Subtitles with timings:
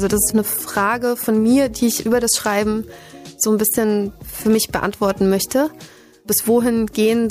[0.00, 2.86] Also das ist eine Frage von mir, die ich über das Schreiben
[3.36, 5.68] so ein bisschen für mich beantworten möchte.
[6.24, 7.28] Bis wohin gehen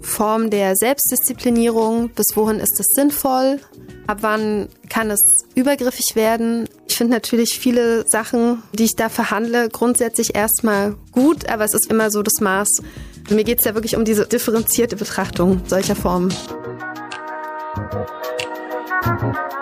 [0.00, 2.08] Formen der Selbstdisziplinierung?
[2.08, 3.60] Bis wohin ist es sinnvoll?
[4.08, 6.68] Ab wann kann es übergriffig werden?
[6.88, 11.88] Ich finde natürlich viele Sachen, die ich da verhandle, grundsätzlich erstmal gut, aber es ist
[11.88, 12.82] immer so das Maß.
[13.30, 16.34] Mir geht es ja wirklich um diese differenzierte Betrachtung solcher Formen.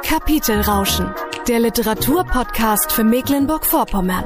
[0.03, 1.13] Kapitelrauschen,
[1.49, 4.25] der Literaturpodcast für Mecklenburg-Vorpommern.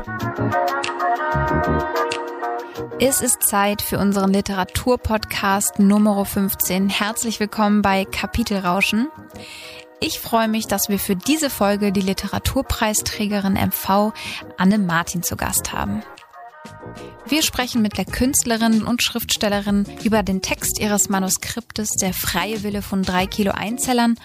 [2.99, 6.89] Es ist Zeit für unseren Literaturpodcast Nummer 15.
[6.89, 9.09] Herzlich willkommen bei Kapitelrauschen.
[10.01, 14.13] Ich freue mich, dass wir für diese Folge die Literaturpreisträgerin MV
[14.57, 16.03] Anne Martin zu Gast haben.
[17.27, 22.83] Wir sprechen mit der Künstlerin und Schriftstellerin über den Text ihres Manuskriptes Der freie Wille
[22.83, 24.17] von drei Kilo Einzellern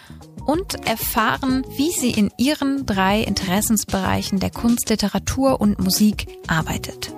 [0.45, 7.13] und erfahren, wie sie in ihren drei Interessensbereichen der Kunst, Literatur und Musik arbeitet.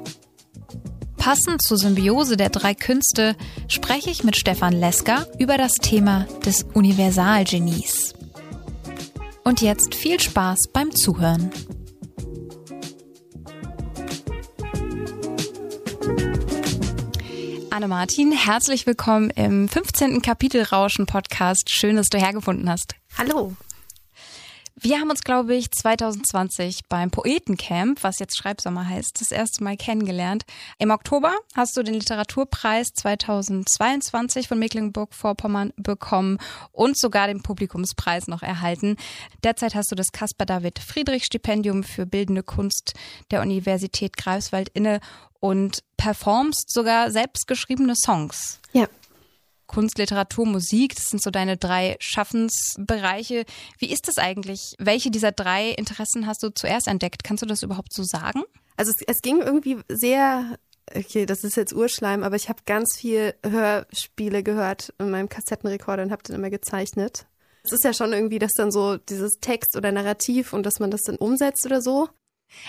[1.18, 3.36] Passend zur Symbiose der drei Künste
[3.68, 8.14] spreche ich mit Stefan Lesker über das Thema des Universalgenies.
[9.44, 11.52] Und jetzt viel Spaß beim Zuhören.
[17.78, 20.24] Anne Martin, herzlich willkommen im 15.
[20.24, 21.70] Kapitel Rauschen Podcast.
[21.70, 22.96] Schön, dass du hergefunden hast.
[23.20, 23.56] Hallo.
[24.80, 29.76] Wir haben uns, glaube ich, 2020 beim Poetencamp, was jetzt Schreibsommer heißt, das erste Mal
[29.76, 30.46] kennengelernt.
[30.78, 36.38] Im Oktober hast du den Literaturpreis 2022 von Mecklenburg-Vorpommern bekommen
[36.72, 38.98] und sogar den Publikumspreis noch erhalten.
[39.44, 42.94] Derzeit hast du das Caspar David Friedrich Stipendium für bildende Kunst
[43.32, 45.00] der Universität Greifswald inne
[45.40, 48.60] und performst sogar selbstgeschriebene Songs.
[48.74, 48.88] Ja.
[49.68, 53.46] Kunst, Literatur, Musik, das sind so deine drei Schaffensbereiche.
[53.78, 54.76] Wie ist das eigentlich?
[54.80, 57.24] Welche dieser drei Interessen hast du zuerst entdeckt?
[57.24, 58.44] Kannst du das überhaupt so sagen?
[58.78, 60.58] Also es, es ging irgendwie sehr,
[60.96, 66.04] okay, das ist jetzt Urschleim, aber ich habe ganz viel Hörspiele gehört in meinem Kassettenrekorder
[66.04, 67.28] und habe dann immer gezeichnet.
[67.64, 70.90] Es ist ja schon irgendwie, dass dann so dieses Text oder Narrativ und dass man
[70.90, 72.08] das dann umsetzt oder so.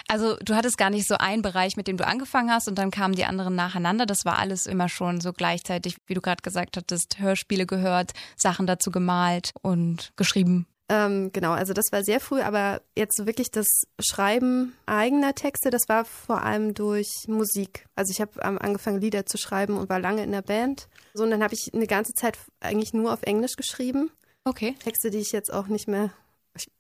[0.09, 2.91] Also du hattest gar nicht so einen Bereich, mit dem du angefangen hast und dann
[2.91, 4.07] kamen die anderen nacheinander.
[4.07, 8.67] Das war alles immer schon so gleichzeitig, wie du gerade gesagt hattest, Hörspiele gehört, Sachen
[8.67, 10.67] dazu gemalt und geschrieben.
[10.91, 13.67] Ähm, genau, also das war sehr früh, aber jetzt wirklich das
[14.01, 17.87] Schreiben eigener Texte, das war vor allem durch Musik.
[17.95, 20.89] Also ich habe angefangen, Lieder zu schreiben und war lange in der Band.
[21.13, 24.11] So, und dann habe ich eine ganze Zeit eigentlich nur auf Englisch geschrieben.
[24.45, 24.77] Okay.
[24.83, 26.11] Texte, die ich jetzt auch nicht mehr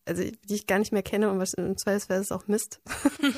[0.04, 2.80] also die ich gar nicht mehr kenne und was im Zweifelsfall ist auch Mist.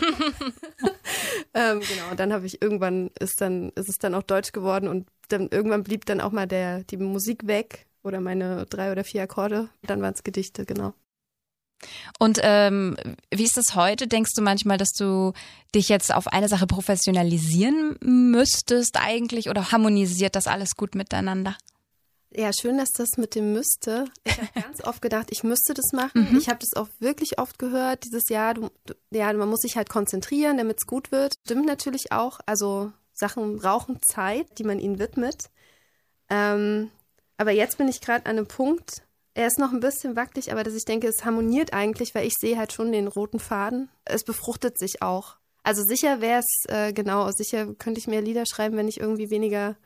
[1.54, 4.88] ähm, genau, und dann habe ich irgendwann ist dann ist es dann auch Deutsch geworden
[4.88, 9.04] und dann irgendwann blieb dann auch mal der die Musik weg oder meine drei oder
[9.04, 9.68] vier Akkorde.
[9.82, 10.94] Dann waren es Gedichte, genau.
[12.18, 12.96] Und ähm,
[13.30, 14.06] wie ist das heute?
[14.06, 15.32] Denkst du manchmal, dass du
[15.74, 21.56] dich jetzt auf eine Sache professionalisieren müsstest eigentlich oder harmonisiert das alles gut miteinander?
[22.32, 24.06] Ja, schön, dass das mit dem müsste.
[24.24, 26.28] Ich habe ganz oft gedacht, ich müsste das machen.
[26.30, 26.38] Mhm.
[26.38, 28.70] Ich habe das auch wirklich oft gehört, dieses Jahr, du,
[29.10, 31.34] ja, man muss sich halt konzentrieren, damit es gut wird.
[31.44, 32.40] Stimmt natürlich auch.
[32.46, 35.50] Also Sachen brauchen Zeit, die man ihnen widmet.
[36.28, 36.90] Ähm,
[37.36, 39.02] aber jetzt bin ich gerade an einem Punkt,
[39.34, 42.34] er ist noch ein bisschen wackelig, aber dass ich denke, es harmoniert eigentlich, weil ich
[42.38, 43.88] sehe halt schon den roten Faden.
[44.04, 45.36] Es befruchtet sich auch.
[45.62, 49.30] Also sicher wäre es, äh, genau, sicher könnte ich mehr Lieder schreiben, wenn ich irgendwie
[49.30, 49.76] weniger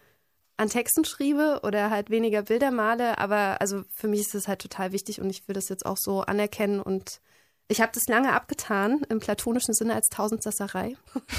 [0.56, 4.60] an Texten schriebe oder halt weniger Bilder male, aber also für mich ist das halt
[4.60, 7.20] total wichtig und ich will das jetzt auch so anerkennen und
[7.68, 10.96] ich habe das lange abgetan, im platonischen Sinne als Tausendsasserei.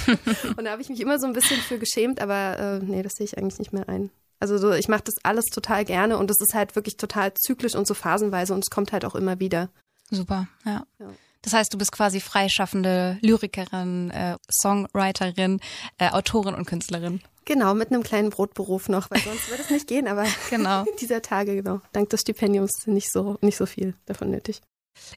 [0.57, 3.13] und da habe ich mich immer so ein bisschen für geschämt, aber äh, nee, das
[3.13, 4.09] sehe ich eigentlich nicht mehr ein.
[4.39, 7.75] Also so, ich mache das alles total gerne und es ist halt wirklich total zyklisch
[7.75, 9.69] und so phasenweise und es kommt halt auch immer wieder.
[10.11, 10.85] Super, ja.
[10.99, 11.07] ja.
[11.45, 15.59] Das heißt, du bist quasi freischaffende Lyrikerin, äh, Songwriterin,
[15.99, 17.21] äh, Autorin und Künstlerin.
[17.45, 20.85] Genau, mit einem kleinen Brotberuf noch, weil sonst würde es nicht gehen, aber genau.
[20.99, 21.81] dieser Tage, genau.
[21.93, 24.61] Dank des Stipendiums nicht so, nicht so viel davon nötig.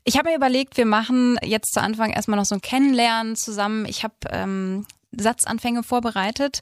[0.04, 3.86] Ich habe mir überlegt, wir machen jetzt zu Anfang erstmal noch so ein Kennenlernen zusammen.
[3.86, 6.60] Ich habe ähm, Satzanfänge vorbereitet,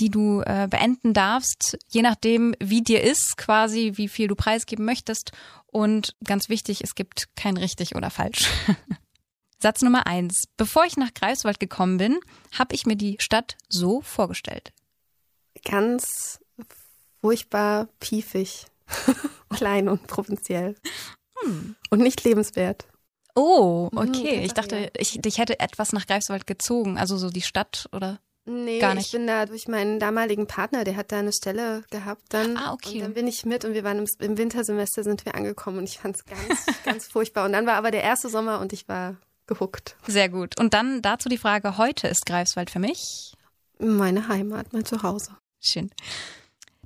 [0.00, 4.84] die du äh, beenden darfst, je nachdem, wie dir ist, quasi, wie viel du preisgeben
[4.84, 5.30] möchtest.
[5.66, 8.48] Und ganz wichtig, es gibt kein richtig oder falsch.
[9.64, 10.44] Satz Nummer eins.
[10.56, 12.20] Bevor ich nach Greifswald gekommen bin,
[12.56, 14.72] habe ich mir die Stadt so vorgestellt
[15.64, 16.40] ganz
[17.20, 18.66] furchtbar piefig,
[19.50, 20.76] klein und provinziell
[21.42, 21.74] hm.
[21.90, 22.86] und nicht lebenswert.
[23.34, 24.44] Oh, mhm, okay.
[24.44, 28.78] Ich dachte, ich, ich hätte etwas nach Greifswald gezogen, also so die Stadt oder Nee,
[28.78, 29.06] Gar nicht.
[29.06, 32.58] ich bin da durch meinen damaligen Partner, der hat da eine Stelle gehabt dann.
[32.58, 32.96] Ah, okay.
[32.96, 35.84] Und dann bin ich mit und wir waren im, im Wintersemester sind wir angekommen und
[35.84, 37.46] ich fand es ganz, ganz furchtbar.
[37.46, 39.96] Und dann war aber der erste Sommer und ich war gehuckt.
[40.06, 40.58] Sehr gut.
[40.58, 43.34] Und dann dazu die Frage, heute ist Greifswald für mich?
[43.78, 45.36] Meine Heimat, mein Zuhause.
[45.60, 45.90] Schön.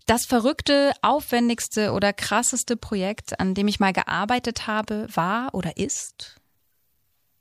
[0.06, 6.36] Das verrückte, aufwendigste oder krasseste Projekt, an dem ich mal gearbeitet habe, war oder ist?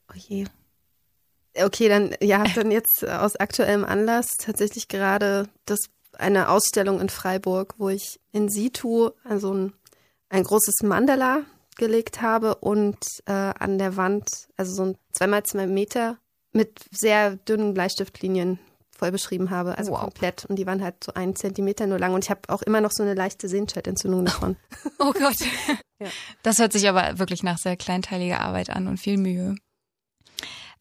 [0.09, 0.45] Oh je.
[1.55, 5.79] Okay, dann ja, dann jetzt aus aktuellem Anlass tatsächlich gerade das
[6.17, 9.73] eine Ausstellung in Freiburg, wo ich in situ also ein,
[10.29, 11.43] ein großes Mandala
[11.77, 16.17] gelegt habe und äh, an der Wand, also so ein zweimal zwei Meter
[16.51, 18.59] mit sehr dünnen Bleistiftlinien
[18.97, 20.01] voll beschrieben habe, also wow.
[20.01, 20.45] komplett.
[20.45, 22.91] Und die waren halt so einen Zentimeter nur lang und ich habe auch immer noch
[22.91, 24.57] so eine leichte Sehnscheidentzündung davon.
[24.99, 25.37] Oh Gott.
[25.99, 26.09] ja.
[26.41, 29.55] Das hört sich aber wirklich nach sehr kleinteiliger Arbeit an und viel Mühe.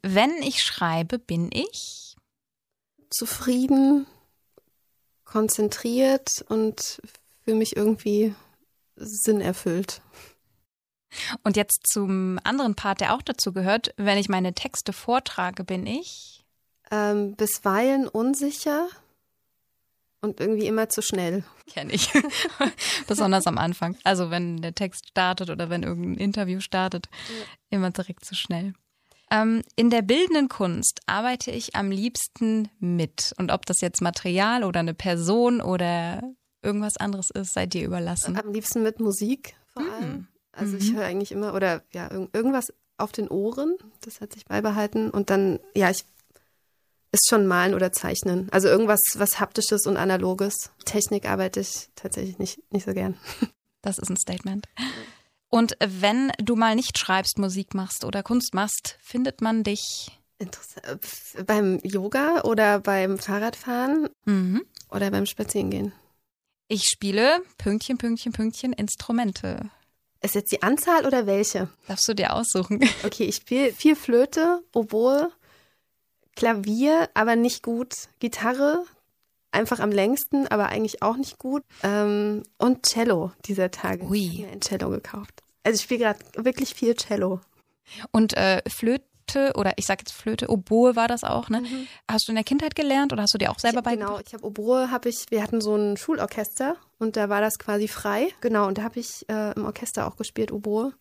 [0.02, 2.16] Wenn ich schreibe, bin ich
[3.10, 4.06] zufrieden,
[5.24, 7.00] konzentriert und
[7.44, 8.34] für mich irgendwie
[8.96, 10.00] sinnerfüllt.
[11.44, 13.94] Und jetzt zum anderen Part, der auch dazu gehört.
[13.96, 16.36] Wenn ich meine Texte vortrage, bin ich
[16.90, 18.88] ähm, bisweilen unsicher
[20.20, 21.44] und irgendwie immer zu schnell.
[21.66, 22.10] Kenne ich.
[23.06, 23.96] Besonders am Anfang.
[24.04, 27.46] Also wenn der Text startet oder wenn irgendein Interview startet, ja.
[27.70, 28.74] immer direkt zu schnell.
[29.30, 33.34] Ähm, in der bildenden Kunst arbeite ich am liebsten mit.
[33.38, 36.22] Und ob das jetzt Material oder eine Person oder
[36.62, 38.38] irgendwas anderes ist, sei dir überlassen.
[38.38, 40.28] Am liebsten mit Musik vor mhm.
[40.56, 40.78] Also mhm.
[40.78, 45.10] ich höre eigentlich immer, oder ja, irgendwas auf den Ohren, das hat sich beibehalten.
[45.10, 46.04] Und dann, ja, ich
[47.12, 48.48] ist schon Malen oder Zeichnen.
[48.50, 50.70] Also irgendwas, was Haptisches und Analoges.
[50.84, 53.16] Technik arbeite ich tatsächlich nicht, nicht so gern.
[53.82, 54.66] Das ist ein Statement.
[55.48, 61.46] Und wenn du mal nicht schreibst, Musik machst oder Kunst machst, findet man dich Interessant.
[61.46, 64.66] Beim Yoga oder beim Fahrradfahren mhm.
[64.90, 65.92] oder beim Spazierengehen?
[66.68, 69.70] Ich spiele Pünktchen, Pünktchen, Pünktchen Instrumente.
[70.22, 71.68] Ist jetzt die Anzahl oder welche?
[71.86, 72.80] Darfst du dir aussuchen.
[73.04, 75.30] Okay, ich spiele viel Flöte, Oboe,
[76.34, 77.94] Klavier, aber nicht gut.
[78.18, 78.84] Gitarre,
[79.52, 81.62] einfach am längsten, aber eigentlich auch nicht gut.
[81.82, 84.04] Ähm, und Cello dieser Tage.
[84.04, 84.18] Ui.
[84.18, 85.42] Ich habe mir ein Cello gekauft.
[85.62, 87.40] Also ich spiele gerade wirklich viel Cello.
[88.10, 88.62] Und äh,
[89.26, 91.60] Flöte oder ich sage jetzt Flöte, Oboe war das auch, ne?
[91.60, 91.86] Mhm.
[92.10, 94.10] Hast du in der Kindheit gelernt oder hast du dir auch selber beigebracht?
[94.10, 97.58] Genau, ich habe Oboe, habe ich, wir hatten so ein Schulorchester und da war das
[97.58, 98.28] quasi frei.
[98.40, 100.92] Genau, und da habe ich äh, im Orchester auch gespielt, Oboe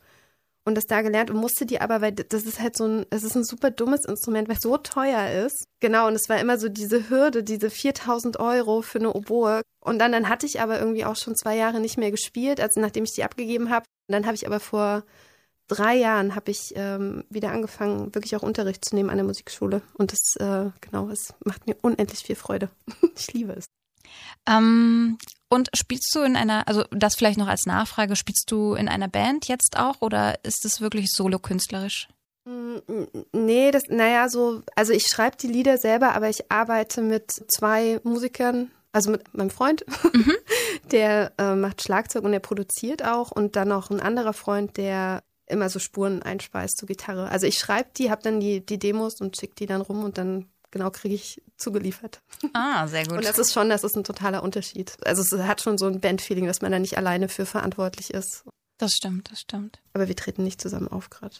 [0.67, 3.23] und das da gelernt und musste die aber, weil das ist halt so ein, es
[3.23, 5.67] ist ein super dummes Instrument, weil es so teuer ist.
[5.79, 9.61] Genau, und es war immer so diese Hürde, diese 4000 Euro für eine Oboe.
[9.79, 12.79] Und dann, dann hatte ich aber irgendwie auch schon zwei Jahre nicht mehr gespielt, also
[12.79, 13.85] nachdem ich die abgegeben habe.
[14.07, 15.03] Und dann habe ich aber vor
[15.67, 19.81] drei Jahren habe ich ähm, wieder angefangen, wirklich auch Unterricht zu nehmen an der Musikschule.
[19.93, 22.69] Und das, äh, genau, es macht mir unendlich viel Freude.
[23.17, 23.65] ich liebe es.
[24.47, 25.17] Ähm,
[25.49, 29.07] und spielst du in einer, also das vielleicht noch als Nachfrage, spielst du in einer
[29.07, 32.07] Band jetzt auch oder ist es wirklich solo-künstlerisch?
[32.45, 32.77] Mm,
[33.33, 37.99] nee, das, naja, so, also ich schreibe die Lieder selber, aber ich arbeite mit zwei
[38.03, 39.83] Musikern, also mit meinem Freund,
[40.13, 40.33] mhm.
[40.91, 45.23] der äh, macht Schlagzeug und der produziert auch und dann noch ein anderer Freund, der
[45.47, 47.29] immer so Spuren einspeist zur Gitarre.
[47.29, 50.17] Also ich schreibe die, habe dann die, die Demos und schicke die dann rum und
[50.17, 52.21] dann genau kriege ich zugeliefert.
[52.53, 53.17] Ah, sehr gut.
[53.17, 54.97] Und das ist schon, das ist ein totaler Unterschied.
[55.05, 58.43] Also es hat schon so ein Bandfeeling, dass man da nicht alleine für verantwortlich ist.
[58.77, 59.79] Das stimmt, das stimmt.
[59.93, 61.35] Aber wir treten nicht zusammen auf gerade.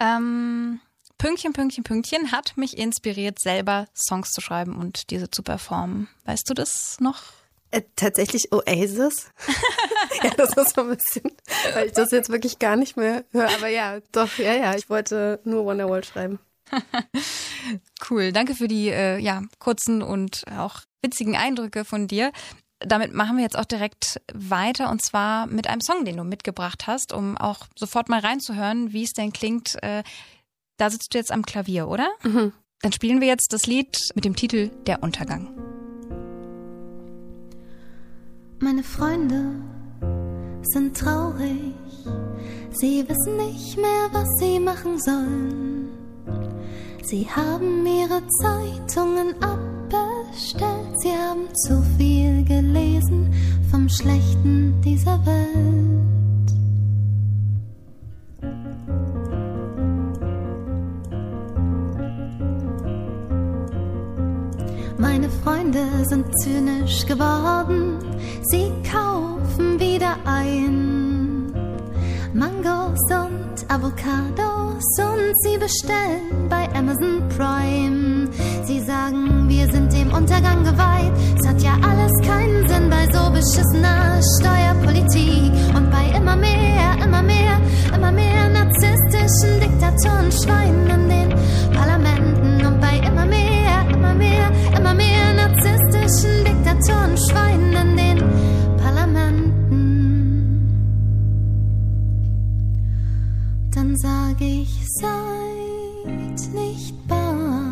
[0.00, 0.80] Ähm,
[1.18, 6.08] Pünktchen, Pünktchen, Pünktchen hat mich inspiriert, selber Songs zu schreiben und diese zu performen.
[6.24, 7.22] Weißt du das noch?
[7.74, 9.32] Äh, tatsächlich Oasis.
[10.22, 11.32] ja, das ist so ein bisschen,
[11.74, 13.48] weil ich das jetzt wirklich gar nicht mehr höre.
[13.52, 16.38] Aber ja, doch, ja, ja, ich wollte nur Wonderwall schreiben.
[18.10, 22.30] cool, danke für die äh, ja, kurzen und auch witzigen Eindrücke von dir.
[22.78, 26.86] Damit machen wir jetzt auch direkt weiter und zwar mit einem Song, den du mitgebracht
[26.86, 29.82] hast, um auch sofort mal reinzuhören, wie es denn klingt.
[29.82, 30.04] Äh,
[30.76, 32.08] da sitzt du jetzt am Klavier, oder?
[32.22, 32.52] Mhm.
[32.82, 35.73] Dann spielen wir jetzt das Lied mit dem Titel Der Untergang.
[38.64, 39.44] Meine Freunde
[40.62, 41.74] sind traurig,
[42.70, 45.90] sie wissen nicht mehr, was sie machen sollen.
[47.02, 53.34] Sie haben ihre Zeitungen abbestellt, sie haben zu viel gelesen
[53.70, 56.13] vom Schlechten dieser Welt.
[64.96, 67.98] Meine Freunde sind zynisch geworden,
[68.44, 71.52] sie kaufen wieder ein.
[72.32, 78.28] Mangos und Avocados und sie bestellen bei Amazon Prime.
[78.64, 81.12] Sie sagen, wir sind dem Untergang geweiht.
[81.38, 87.22] Es hat ja alles keinen Sinn bei so beschissener Steuerpolitik und bei immer mehr, immer
[87.22, 87.60] mehr,
[87.94, 91.33] immer mehr narzisstischen Diktatoren, Schweinen in den
[95.54, 98.18] rassistischen Diktatoren schweigen in den
[98.76, 99.50] Parlamenten.
[103.74, 104.70] Dann sage ich,
[105.00, 107.63] seid nicht bang.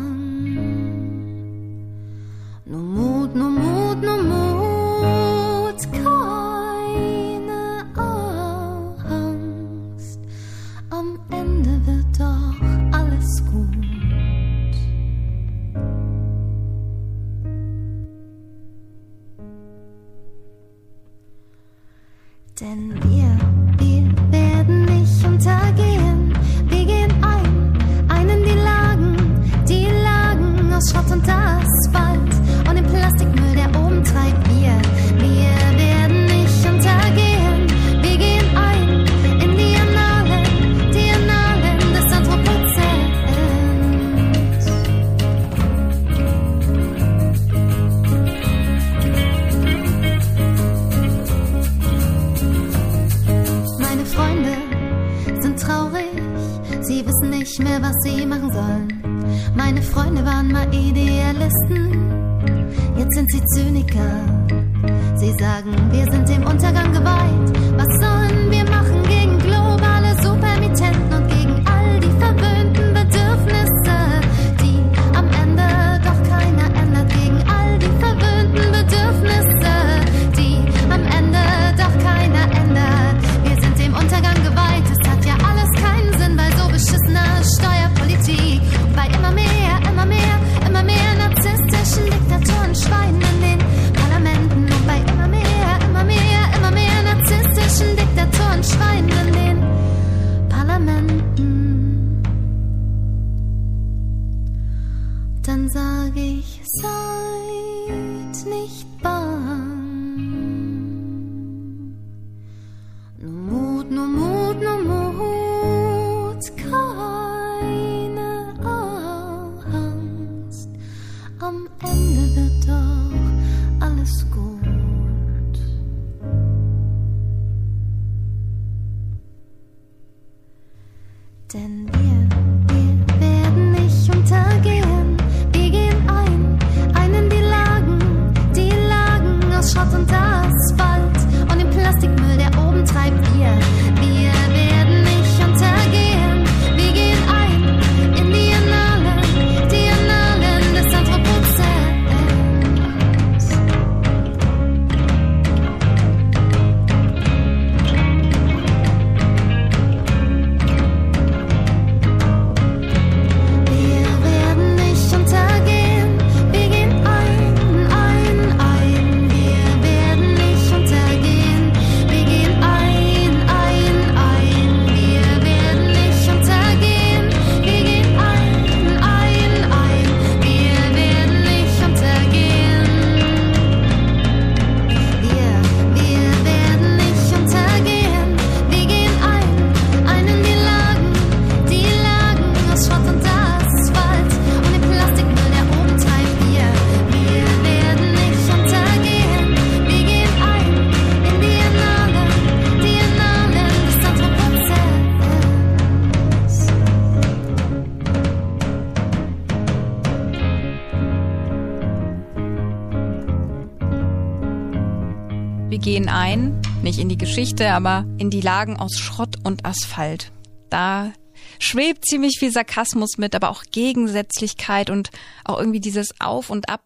[215.93, 220.31] Gehen ein, nicht in die Geschichte, aber in die Lagen aus Schrott und Asphalt.
[220.71, 221.13] Da
[221.59, 225.11] schwebt ziemlich viel Sarkasmus mit, aber auch Gegensätzlichkeit und
[225.45, 226.81] auch irgendwie dieses Auf und Ab,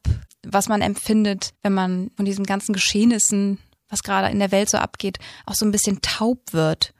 [0.45, 4.77] was man empfindet, wenn man von diesen ganzen Geschehnissen, was gerade in der Welt so
[4.77, 6.93] abgeht, auch so ein bisschen taub wird.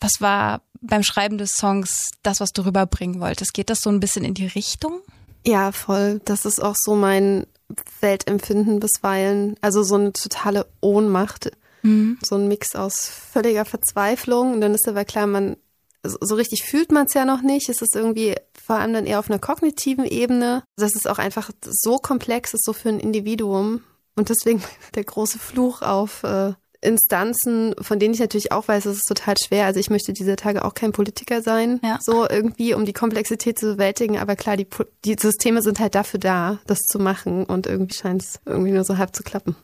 [0.00, 3.52] Was war beim Schreiben des Songs das, was du rüberbringen wolltest?
[3.52, 5.02] Geht das so ein bisschen in die Richtung?
[5.44, 6.22] Ja, voll.
[6.24, 7.46] Das ist auch so mein
[8.00, 9.56] Weltempfinden bisweilen.
[9.60, 11.50] Also so eine totale Ohnmacht.
[12.22, 14.54] So ein Mix aus völliger Verzweiflung.
[14.54, 15.56] Und dann ist aber klar, man,
[16.02, 17.68] so so richtig fühlt man es ja noch nicht.
[17.68, 20.62] Es ist irgendwie vor allem dann eher auf einer kognitiven Ebene.
[20.76, 23.82] Das ist auch einfach so komplex, ist so für ein Individuum.
[24.14, 24.62] Und deswegen
[24.94, 26.52] der große Fluch auf äh,
[26.82, 29.66] Instanzen, von denen ich natürlich auch weiß, es ist total schwer.
[29.66, 31.98] Also ich möchte dieser Tage auch kein Politiker sein, Ja.
[32.02, 34.18] so irgendwie, um die Komplexität zu bewältigen.
[34.18, 34.66] Aber klar, die,
[35.04, 37.44] die Systeme sind halt dafür da, das zu machen.
[37.44, 39.56] Und irgendwie scheint es irgendwie nur so halb zu klappen.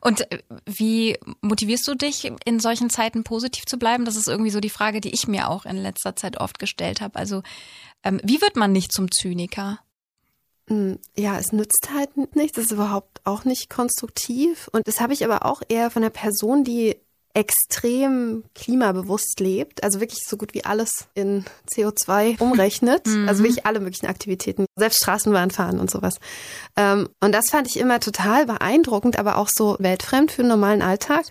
[0.00, 4.04] Und äh, wie motivierst du dich, in solchen Zeiten positiv zu bleiben?
[4.04, 7.00] Das ist irgendwie so die Frage, die ich mir auch in letzter Zeit oft gestellt
[7.00, 7.16] habe.
[7.18, 7.42] Also,
[8.04, 9.78] ähm, wie wird man nicht zum Zyniker?
[10.68, 12.56] Mm, Ja, es nützt halt nichts.
[12.56, 14.68] Das ist überhaupt auch nicht konstruktiv.
[14.72, 16.96] Und das habe ich aber auch eher von einer Person, die
[17.36, 23.28] extrem klimabewusst lebt, also wirklich so gut wie alles in CO2 umrechnet, mhm.
[23.28, 26.14] also wirklich alle möglichen Aktivitäten, selbst Straßenbahn fahren und sowas.
[26.76, 30.80] Ähm, und das fand ich immer total beeindruckend, aber auch so weltfremd für den normalen
[30.80, 31.26] Alltag.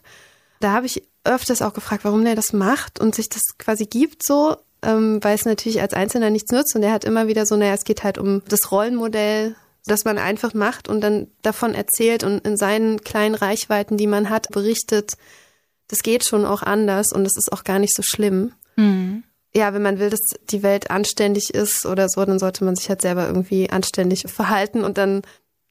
[0.60, 4.24] Da habe ich öfters auch gefragt, warum der das macht und sich das quasi gibt
[4.24, 7.58] so, ähm, weil es natürlich als Einzelner nichts nützt und er hat immer wieder so,
[7.58, 12.24] naja, es geht halt um das Rollenmodell dass man einfach macht und dann davon erzählt
[12.24, 15.14] und in seinen kleinen Reichweiten, die man hat, berichtet,
[15.88, 18.54] das geht schon auch anders und es ist auch gar nicht so schlimm.
[18.76, 19.24] Mhm.
[19.54, 22.90] Ja, wenn man will, dass die Welt anständig ist oder so, dann sollte man sich
[22.90, 25.22] halt selber irgendwie anständig verhalten und dann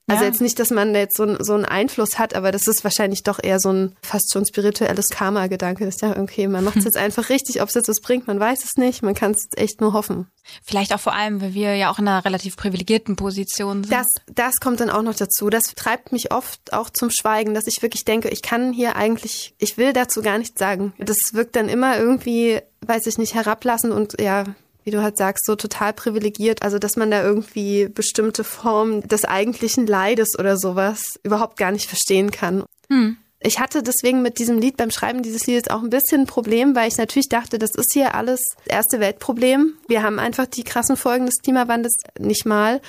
[0.06, 0.28] also ja.
[0.28, 3.42] jetzt nicht, dass man jetzt so, so einen Einfluss hat, aber das ist wahrscheinlich doch
[3.42, 5.86] eher so ein fast schon spirituelles Karma-Gedanke.
[5.86, 8.26] Das ist ja, okay, man macht es jetzt einfach richtig, ob es jetzt was bringt,
[8.26, 10.26] man weiß es nicht, man kann es echt nur hoffen.
[10.62, 13.92] Vielleicht auch vor allem, weil wir ja auch in einer relativ privilegierten Position sind.
[13.92, 15.48] Das, das kommt dann auch noch dazu.
[15.48, 19.54] Das treibt mich oft auch zum Schweigen, dass ich wirklich denke, ich kann hier eigentlich,
[19.58, 20.92] ich will dazu gar nichts sagen.
[20.98, 24.44] Das wirkt dann immer irgendwie, weiß ich nicht, herablassend und ja,
[24.84, 26.62] wie du halt sagst, so total privilegiert.
[26.62, 31.88] Also, dass man da irgendwie bestimmte Formen des eigentlichen Leides oder sowas überhaupt gar nicht
[31.88, 32.64] verstehen kann.
[32.88, 33.16] Hm.
[33.46, 36.74] Ich hatte deswegen mit diesem Lied beim Schreiben dieses Liedes auch ein bisschen ein Problem,
[36.74, 39.74] weil ich natürlich dachte, das ist hier alles erste Weltproblem.
[39.86, 42.80] Wir haben einfach die krassen Folgen des Klimawandels nicht mal.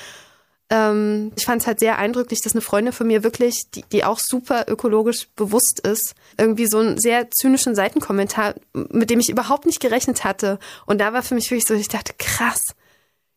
[0.69, 4.03] Ähm, ich fand es halt sehr eindrücklich, dass eine Freundin von mir wirklich, die, die
[4.03, 9.65] auch super ökologisch bewusst ist, irgendwie so einen sehr zynischen Seitenkommentar, mit dem ich überhaupt
[9.65, 10.59] nicht gerechnet hatte.
[10.85, 12.59] Und da war für mich wirklich so, ich dachte, krass,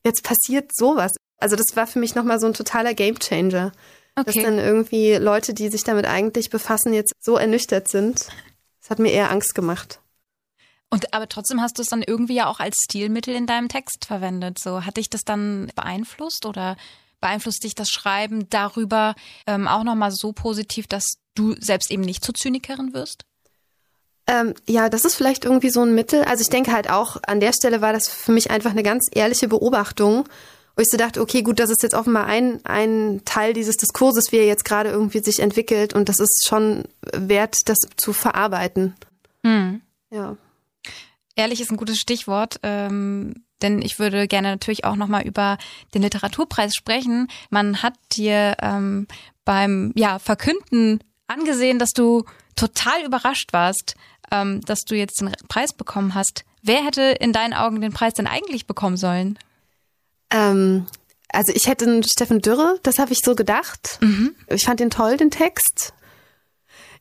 [0.05, 1.13] jetzt passiert sowas.
[1.39, 3.73] Also das war für mich nochmal so ein totaler Gamechanger.
[4.17, 4.33] Okay.
[4.33, 8.27] Dass dann irgendwie Leute, die sich damit eigentlich befassen, jetzt so ernüchtert sind.
[8.81, 10.01] Das hat mir eher Angst gemacht.
[10.91, 14.07] Und aber trotzdem hast du es dann irgendwie ja auch als Stilmittel in deinem Text
[14.07, 14.59] verwendet.
[14.59, 16.77] So hat dich das dann beeinflusst oder
[17.21, 19.15] beeinflusst dich das Schreiben darüber
[19.47, 23.25] ähm, auch nochmal so positiv, dass du selbst eben nicht zur Zynikerin wirst?
[24.27, 26.23] Ähm, ja, das ist vielleicht irgendwie so ein Mittel.
[26.23, 29.09] Also ich denke halt auch, an der Stelle war das für mich einfach eine ganz
[29.11, 30.29] ehrliche Beobachtung,
[30.77, 34.31] wo ich so dachte, okay, gut, das ist jetzt offenbar ein, ein Teil dieses Diskurses,
[34.31, 38.95] wie er jetzt gerade irgendwie sich entwickelt und das ist schon wert, das zu verarbeiten.
[39.45, 39.81] Hm.
[40.11, 40.37] Ja.
[41.35, 42.61] Ehrlich ist ein gutes Stichwort.
[42.63, 45.59] Ähm denn ich würde gerne natürlich auch nochmal über
[45.95, 47.29] den Literaturpreis sprechen.
[47.51, 49.07] Man hat dir ähm,
[49.45, 52.25] beim ja, Verkünden angesehen, dass du
[52.57, 53.95] total überrascht warst,
[54.31, 56.45] ähm, dass du jetzt den Preis bekommen hast.
[56.63, 59.39] Wer hätte in deinen Augen den Preis denn eigentlich bekommen sollen?
[60.31, 60.87] Ähm,
[61.29, 63.99] also ich hätte einen Steffen Dürre, das habe ich so gedacht.
[64.01, 64.35] Mhm.
[64.49, 65.93] Ich fand den toll, den Text.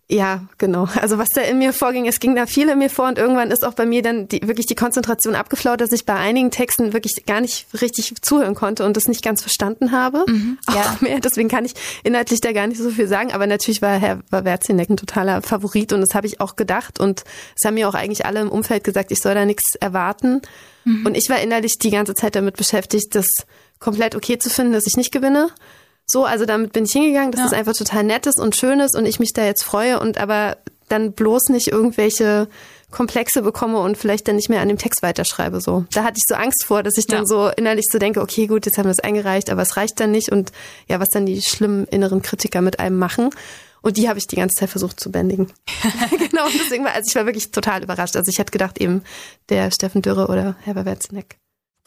[0.09, 0.87] Ja, genau.
[1.01, 3.51] Also was da in mir vorging, es ging da viel in mir vor und irgendwann
[3.51, 6.93] ist auch bei mir dann die, wirklich die Konzentration abgeflaut, dass ich bei einigen Texten
[6.93, 10.23] wirklich gar nicht richtig zuhören konnte und das nicht ganz verstanden habe.
[10.25, 10.81] Mhm, ja.
[10.81, 11.19] Auch mehr.
[11.19, 13.33] Deswegen kann ich inhaltlich da gar nicht so viel sagen.
[13.33, 17.25] Aber natürlich war Herr Werzinek ein totaler Favorit und das habe ich auch gedacht und
[17.57, 20.41] es haben mir auch eigentlich alle im Umfeld gesagt, ich soll da nichts erwarten.
[20.85, 21.05] Mhm.
[21.05, 23.27] Und ich war innerlich die ganze Zeit damit beschäftigt, das
[23.79, 25.49] komplett okay zu finden, dass ich nicht gewinne.
[26.09, 27.45] So, also damit bin ich hingegangen, dass ja.
[27.47, 30.17] das einfach total nett ist und schön ist und ich mich da jetzt freue und
[30.17, 32.47] aber dann bloß nicht irgendwelche
[32.91, 35.59] Komplexe bekomme und vielleicht dann nicht mehr an dem Text weiterschreibe.
[35.59, 37.25] So, da hatte ich so Angst vor, dass ich dann ja.
[37.25, 40.11] so innerlich so denke, okay, gut, jetzt haben wir es eingereicht, aber es reicht dann
[40.11, 40.53] nicht und
[40.87, 43.31] ja, was dann die schlimmen inneren Kritiker mit einem machen.
[43.81, 45.51] Und die habe ich die ganze Zeit versucht zu bändigen.
[46.11, 48.15] genau, und deswegen war, also ich war wirklich total überrascht.
[48.15, 49.03] Also ich hätte gedacht eben
[49.49, 51.37] der Steffen Dürre oder Herbert Werzeneck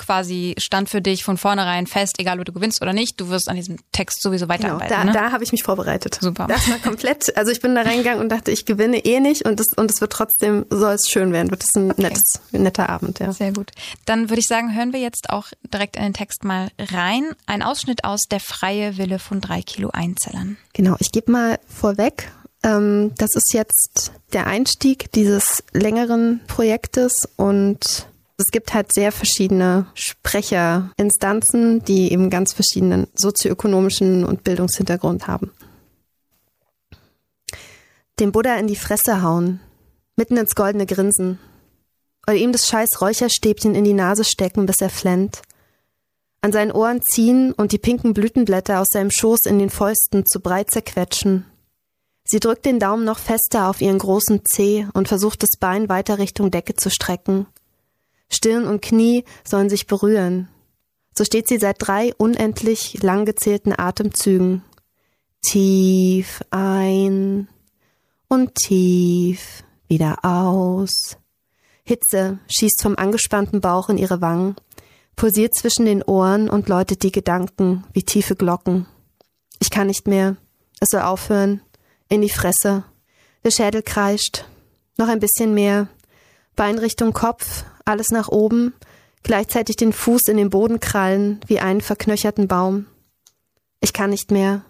[0.00, 3.48] quasi stand für dich von vornherein fest, egal ob du gewinnst oder nicht, du wirst
[3.48, 4.88] an diesem Text sowieso weiterarbeiten.
[4.88, 5.12] Genau, da, ne?
[5.12, 6.18] da habe ich mich vorbereitet.
[6.20, 6.46] Super.
[6.48, 9.60] Das war komplett, also ich bin da reingegangen und dachte, ich gewinne eh nicht und
[9.60, 12.02] es und es wird trotzdem, soll es schön werden, wird es ein okay.
[12.02, 13.32] nettes, netter Abend, ja.
[13.32, 13.70] Sehr gut.
[14.06, 17.30] Dann würde ich sagen, hören wir jetzt auch direkt in den Text mal rein.
[17.46, 20.56] Ein Ausschnitt aus Der freie Wille von drei Kilo Einzellern.
[20.72, 22.30] Genau, ich gebe mal vorweg,
[22.62, 28.06] ähm, das ist jetzt der Einstieg dieses längeren Projektes und
[28.40, 35.50] es gibt halt sehr verschiedene Sprecherinstanzen, die eben ganz verschiedenen sozioökonomischen und Bildungshintergrund haben.
[38.18, 39.61] Dem Buddha in die Fresse hauen,
[40.16, 41.38] mitten ins goldene Grinsen.
[42.26, 45.42] Oder ihm das scheiß Räucherstäbchen in die Nase stecken, bis er flennt.
[46.42, 50.40] An seinen Ohren ziehen und die pinken Blütenblätter aus seinem Schoß in den Fäusten zu
[50.40, 51.46] breit zerquetschen.
[52.24, 56.18] Sie drückt den Daumen noch fester auf ihren großen Zeh und versucht das Bein weiter
[56.18, 57.46] Richtung Decke zu strecken.
[58.30, 60.48] Stirn und Knie sollen sich berühren.
[61.16, 64.62] So steht sie seit drei unendlich lang gezählten Atemzügen.
[65.42, 67.48] Tief ein
[68.28, 71.18] und tief wieder aus.
[71.84, 74.54] Hitze schießt vom angespannten Bauch in ihre Wangen,
[75.16, 78.86] pulsiert zwischen den Ohren und läutet die Gedanken wie tiefe Glocken.
[79.58, 80.36] Ich kann nicht mehr.
[80.80, 81.60] Es soll aufhören.
[82.08, 82.84] In die Fresse.
[83.44, 84.44] Der Schädel kreischt.
[84.96, 85.88] Noch ein bisschen mehr.
[86.56, 88.74] Bein Richtung Kopf, alles nach oben,
[89.22, 92.86] gleichzeitig den Fuß in den Boden krallen wie einen verknöcherten Baum.
[93.80, 94.64] Ich kann nicht mehr.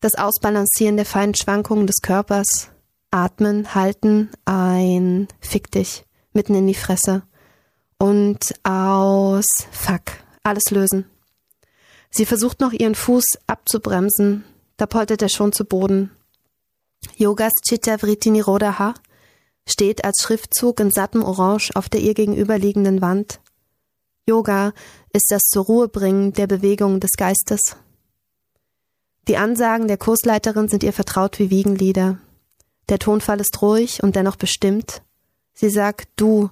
[0.00, 2.68] Das Ausbalancieren der feinen Schwankungen des Körpers.
[3.10, 7.22] Atmen, halten, ein, fick dich, mitten in die Fresse.
[7.96, 10.02] Und aus, fuck,
[10.42, 11.06] alles lösen.
[12.10, 14.44] Sie versucht noch ihren Fuß abzubremsen,
[14.76, 16.10] da poltert er schon zu Boden.
[17.16, 18.94] Yogas Chitta Vritti Nirodha
[19.66, 23.40] steht als Schriftzug in sattem Orange auf der ihr gegenüberliegenden Wand.
[24.26, 24.72] Yoga
[25.12, 27.76] ist das zur Ruhe bringen der Bewegung des Geistes.
[29.28, 32.18] Die Ansagen der Kursleiterin sind ihr vertraut wie Wiegenlieder.
[32.88, 35.02] Der Tonfall ist ruhig und dennoch bestimmt.
[35.54, 36.50] Sie sagt du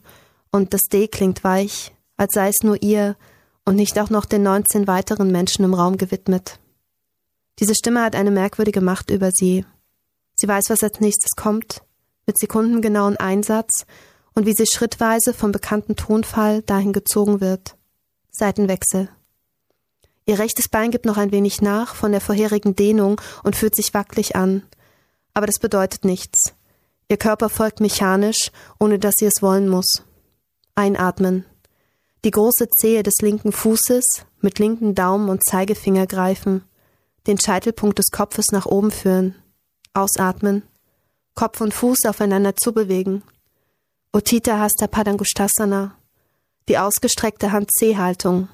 [0.50, 3.16] und das D klingt weich, als sei es nur ihr
[3.64, 6.58] und nicht auch noch den 19 weiteren Menschen im Raum gewidmet.
[7.58, 9.66] Diese Stimme hat eine merkwürdige Macht über sie.
[10.34, 11.82] Sie weiß, was als nächstes kommt,
[12.26, 13.86] mit sekundengenauen Einsatz
[14.34, 17.76] und wie sie schrittweise vom bekannten Tonfall dahin gezogen wird.
[18.30, 19.08] Seitenwechsel.
[20.24, 23.92] Ihr rechtes Bein gibt noch ein wenig nach von der vorherigen Dehnung und fühlt sich
[23.92, 24.62] wackelig an.
[25.34, 26.54] Aber das bedeutet nichts.
[27.08, 30.02] Ihr Körper folgt mechanisch, ohne dass sie es wollen muss.
[30.74, 31.44] Einatmen.
[32.24, 36.64] Die große Zehe des linken Fußes mit linken Daumen und Zeigefinger greifen.
[37.26, 39.34] Den Scheitelpunkt des Kopfes nach oben führen.
[39.92, 40.62] Ausatmen.
[41.34, 43.22] Kopf und Fuß aufeinander zubewegen.
[44.14, 45.96] Utita Hasta Padangusthasana.
[46.68, 48.48] Die ausgestreckte Hand-C-Haltung.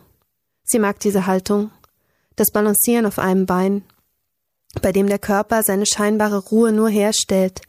[0.64, 1.70] Sie mag diese Haltung.
[2.36, 3.82] Das Balancieren auf einem Bein,
[4.80, 7.62] bei dem der Körper seine scheinbare Ruhe nur herstellt,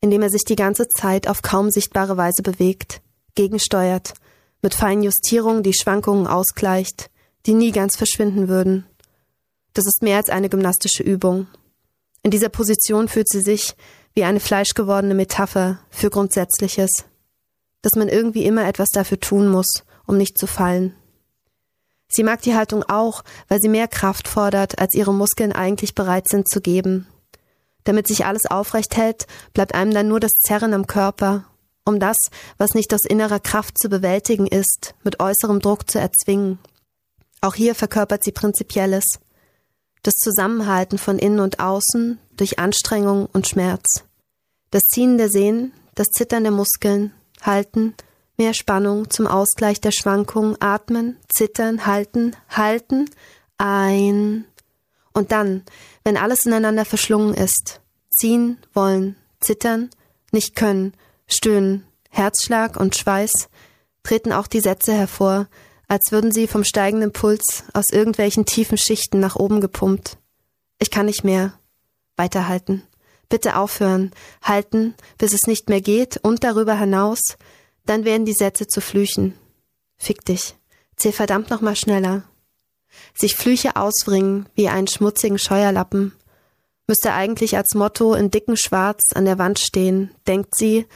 [0.00, 3.00] indem er sich die ganze Zeit auf kaum sichtbare Weise bewegt,
[3.34, 4.14] gegensteuert,
[4.62, 7.10] mit feinen Justierungen die Schwankungen ausgleicht,
[7.46, 8.86] die nie ganz verschwinden würden.
[9.74, 11.46] Das ist mehr als eine gymnastische Übung.
[12.22, 13.76] In dieser Position fühlt sie sich
[14.18, 16.90] wie eine fleischgewordene Metapher für Grundsätzliches,
[17.82, 20.96] dass man irgendwie immer etwas dafür tun muss, um nicht zu fallen.
[22.08, 26.28] Sie mag die Haltung auch, weil sie mehr Kraft fordert, als ihre Muskeln eigentlich bereit
[26.28, 27.06] sind zu geben.
[27.84, 31.44] Damit sich alles aufrecht hält, bleibt einem dann nur das Zerren am Körper,
[31.84, 32.16] um das,
[32.56, 36.58] was nicht aus innerer Kraft zu bewältigen ist, mit äußerem Druck zu erzwingen.
[37.40, 39.20] Auch hier verkörpert sie Prinzipielles
[40.02, 44.04] das Zusammenhalten von innen und außen durch Anstrengung und Schmerz,
[44.70, 47.94] das Ziehen der Sehnen, das Zittern der Muskeln, Halten,
[48.36, 53.10] mehr Spannung zum Ausgleich der Schwankungen, Atmen, Zittern, Halten, Halten,
[53.56, 54.44] ein
[55.12, 55.64] und dann,
[56.04, 59.90] wenn alles ineinander verschlungen ist, ziehen, wollen, zittern,
[60.30, 60.94] nicht können,
[61.26, 63.48] stöhnen, Herzschlag und Schweiß,
[64.02, 65.48] treten auch die Sätze hervor,
[65.88, 70.18] als würden sie vom steigenden Puls aus irgendwelchen tiefen Schichten nach oben gepumpt.
[70.78, 71.54] Ich kann nicht mehr.
[72.16, 72.82] Weiterhalten.
[73.28, 74.12] Bitte aufhören.
[74.42, 77.20] Halten, bis es nicht mehr geht und darüber hinaus.
[77.86, 79.34] Dann werden die Sätze zu Flüchen.
[79.96, 80.54] Fick dich.
[80.96, 82.22] Zähl verdammt noch mal schneller.
[83.14, 86.14] Sich Flüche auswringen wie einen schmutzigen Scheuerlappen.
[86.86, 90.86] Müsste eigentlich als Motto in dicken Schwarz an der Wand stehen, denkt sie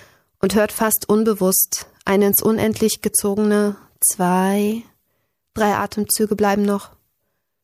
[0.41, 4.83] und hört fast unbewusst eine ins Unendlich gezogene zwei,
[5.55, 6.91] drei Atemzüge bleiben noch.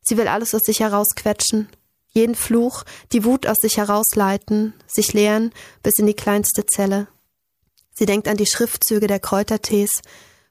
[0.01, 1.69] Sie will alles aus sich herausquetschen,
[2.19, 5.53] jeden Fluch, die Wut aus sich herausleiten, sich leeren
[5.83, 7.07] bis in die kleinste Zelle.
[7.95, 9.91] Sie denkt an die Schriftzüge der Kräutertees,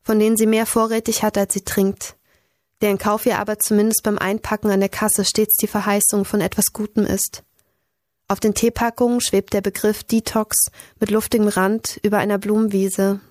[0.02, 2.16] von denen sie mehr vorrätig hat, als sie trinkt,
[2.82, 6.74] deren Kauf ihr aber zumindest beim Einpacken an der Kasse stets die Verheißung von etwas
[6.74, 7.44] Gutem ist.
[8.28, 10.56] Auf den Teepackungen schwebt der Begriff Detox
[11.00, 13.22] mit luftigem Rand über einer Blumenwiese,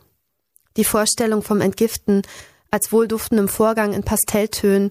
[0.77, 2.22] die Vorstellung vom Entgiften
[2.70, 4.90] als wohlduftendem Vorgang in Pastelltönen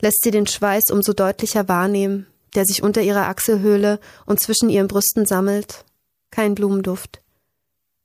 [0.00, 4.88] lässt sie den Schweiß umso deutlicher wahrnehmen, der sich unter ihrer Achselhöhle und zwischen ihren
[4.88, 5.84] Brüsten sammelt.
[6.30, 7.22] Kein Blumenduft.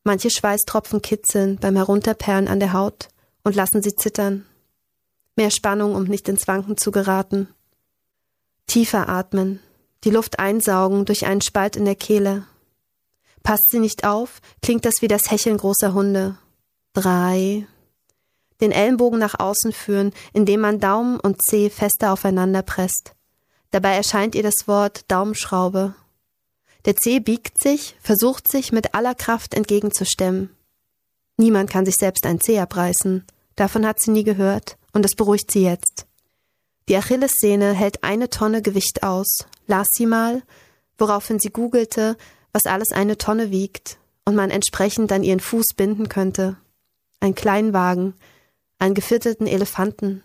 [0.03, 3.09] Manche Schweißtropfen kitzeln beim Herunterperlen an der Haut
[3.43, 4.45] und lassen sie zittern.
[5.35, 7.47] Mehr Spannung, um nicht ins Wanken zu geraten.
[8.67, 9.59] Tiefer atmen,
[10.03, 12.45] die Luft einsaugen durch einen Spalt in der Kehle.
[13.43, 16.37] Passt sie nicht auf, klingt das wie das Hecheln großer Hunde
[16.93, 17.65] drei.
[18.59, 23.13] Den Ellenbogen nach außen führen, indem man Daumen und Zeh fester aufeinander presst.
[23.71, 25.95] Dabei erscheint ihr das Wort Daumenschraube.
[26.85, 30.49] Der Zeh biegt sich, versucht sich mit aller Kraft entgegenzustemmen.
[31.37, 33.25] Niemand kann sich selbst ein Zeh abreißen.
[33.55, 36.05] Davon hat sie nie gehört, und es beruhigt sie jetzt.
[36.89, 40.43] Die Achillessehne hält eine Tonne Gewicht aus, las sie mal,
[40.97, 42.17] woraufhin sie googelte,
[42.53, 46.57] was alles eine Tonne wiegt, und man entsprechend an ihren Fuß binden könnte
[47.21, 48.15] ein Kleinwagen,
[48.79, 50.23] einen geviertelten Elefanten,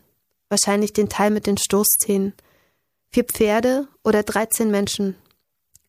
[0.48, 2.32] wahrscheinlich den Teil mit den Stoßzähnen,
[3.16, 5.16] vier Pferde oder dreizehn Menschen.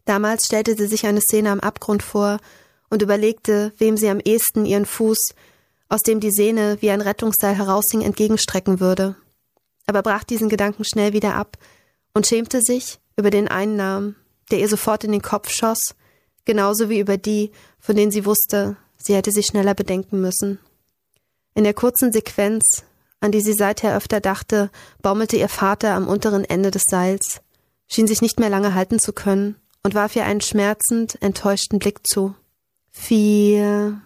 [0.05, 2.37] Damals stellte sie sich eine Szene am Abgrund vor
[2.89, 5.33] und überlegte, wem sie am ehesten ihren Fuß,
[5.89, 9.17] aus dem die Sehne wie ein Rettungsseil heraushing, entgegenstrecken würde.
[9.87, 11.57] Aber brach diesen Gedanken schnell wieder ab
[12.13, 14.15] und schämte sich über den einen Namen,
[14.49, 15.95] der ihr sofort in den Kopf schoss,
[16.45, 20.59] genauso wie über die, von denen sie wusste, sie hätte sie schneller bedenken müssen.
[21.55, 22.85] In der kurzen Sequenz,
[23.19, 24.69] an die sie seither öfter dachte,
[25.01, 27.41] baumelte ihr Vater am unteren Ende des Seils,
[27.87, 32.05] schien sich nicht mehr lange halten zu können und warf ihr einen schmerzend enttäuschten Blick
[32.07, 32.35] zu.
[32.91, 34.01] Vier.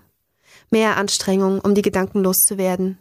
[0.69, 2.97] Mehr Anstrengung, um die Gedanken loszuwerden.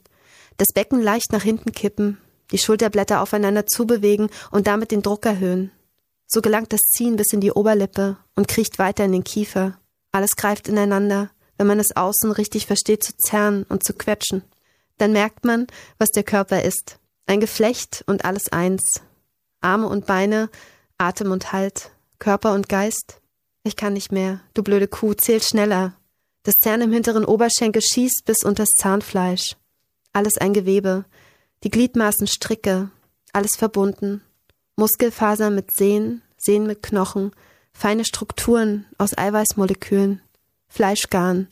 [0.57, 2.19] Das Becken leicht nach hinten kippen,
[2.51, 5.71] die Schulterblätter aufeinander zubewegen und damit den Druck erhöhen.
[6.27, 9.79] So gelangt das Ziehen bis in die Oberlippe und kriecht weiter in den Kiefer.
[10.13, 14.43] Alles greift ineinander, wenn man es außen richtig versteht zu zerren und zu quetschen.
[15.01, 16.99] Dann merkt man, was der Körper ist.
[17.25, 19.01] Ein Geflecht und alles eins.
[19.63, 20.51] Arme und Beine,
[20.99, 23.23] Atem und Halt, Körper und Geist.
[23.63, 25.95] Ich kann nicht mehr, du blöde Kuh, zählt schneller.
[26.43, 29.57] Das Zern im hinteren Oberschenkel schießt bis unters Zahnfleisch.
[30.13, 31.07] Alles ein Gewebe,
[31.65, 32.91] die Gliedmaßen Stricke,
[33.33, 34.21] alles verbunden.
[34.77, 37.31] Muskelfasern mit Sehnen, Sehnen mit Knochen,
[37.73, 40.21] feine Strukturen aus Eiweißmolekülen,
[40.69, 41.49] Fleischgarn,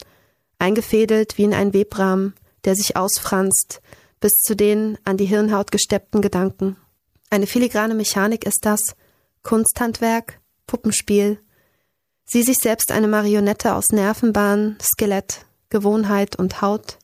[0.58, 3.80] eingefädelt wie in einen Webrahmen, der sich ausfranst,
[4.20, 6.76] bis zu den an die Hirnhaut gesteppten Gedanken.
[7.30, 8.80] Eine filigrane Mechanik ist das,
[9.42, 11.40] Kunsthandwerk, Puppenspiel.
[12.24, 16.98] Sie sich selbst eine Marionette aus Nervenbahn, Skelett, Gewohnheit und Haut.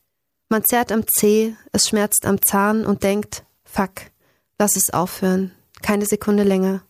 [0.48, 3.92] Man zerrt am Zeh, es schmerzt am Zahn und denkt, fuck,
[4.58, 6.82] lass es aufhören, keine Sekunde länger.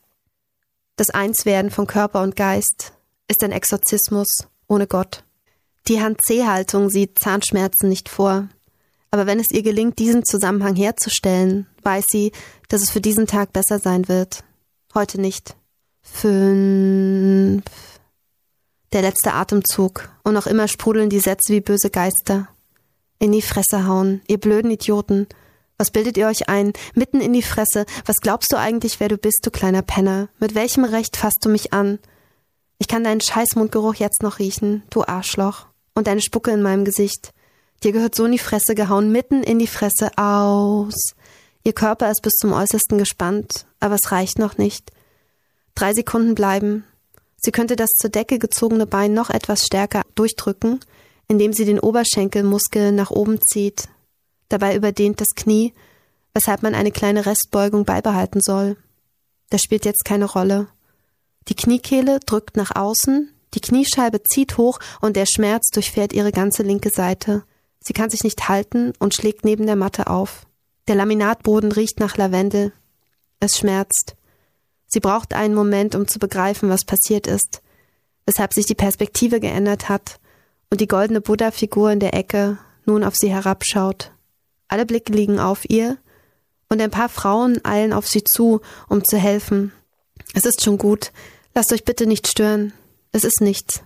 [0.96, 2.92] Das Einswerden von Körper und Geist
[3.28, 4.28] ist ein Exorzismus
[4.68, 5.24] ohne Gott.
[5.86, 8.48] Die Hand-C-Haltung sieht Zahnschmerzen nicht vor.
[9.10, 12.32] Aber wenn es ihr gelingt, diesen Zusammenhang herzustellen, weiß sie,
[12.68, 14.44] dass es für diesen Tag besser sein wird.
[14.94, 15.56] Heute nicht.
[16.02, 17.64] Fünf.
[18.92, 20.08] Der letzte Atemzug.
[20.22, 22.48] Und noch immer sprudeln die Sätze wie böse Geister.
[23.18, 25.26] In die Fresse hauen, ihr blöden Idioten.
[25.76, 26.72] Was bildet ihr euch ein?
[26.94, 27.84] Mitten in die Fresse.
[28.06, 30.28] Was glaubst du eigentlich, wer du bist, du kleiner Penner?
[30.38, 31.98] Mit welchem Recht fasst du mich an?
[32.78, 35.66] Ich kann deinen Scheißmundgeruch jetzt noch riechen, du Arschloch.
[35.94, 37.32] Und deine Spucke in meinem Gesicht.
[37.82, 41.14] Dir gehört so in die Fresse gehauen, mitten in die Fresse aus.
[41.62, 44.90] Ihr Körper ist bis zum Äußersten gespannt, aber es reicht noch nicht.
[45.74, 46.84] Drei Sekunden bleiben.
[47.36, 50.80] Sie könnte das zur Decke gezogene Bein noch etwas stärker durchdrücken,
[51.28, 53.88] indem sie den Oberschenkelmuskel nach oben zieht,
[54.54, 55.74] Dabei überdehnt das Knie,
[56.32, 58.76] weshalb man eine kleine Restbeugung beibehalten soll.
[59.50, 60.68] Das spielt jetzt keine Rolle.
[61.48, 66.62] Die Kniekehle drückt nach außen, die Kniescheibe zieht hoch und der Schmerz durchfährt ihre ganze
[66.62, 67.44] linke Seite.
[67.80, 70.46] Sie kann sich nicht halten und schlägt neben der Matte auf.
[70.88, 72.72] Der Laminatboden riecht nach Lavendel.
[73.40, 74.16] Es schmerzt.
[74.86, 77.62] Sie braucht einen Moment, um zu begreifen, was passiert ist,
[78.26, 80.18] weshalb sich die Perspektive geändert hat
[80.70, 84.12] und die goldene Buddha-Figur in der Ecke nun auf sie herabschaut.
[84.68, 85.98] Alle Blicke liegen auf ihr,
[86.68, 89.72] und ein paar Frauen eilen auf sie zu, um zu helfen.
[90.34, 91.12] Es ist schon gut.
[91.54, 92.72] Lasst euch bitte nicht stören.
[93.14, 93.84] Es ist nichts.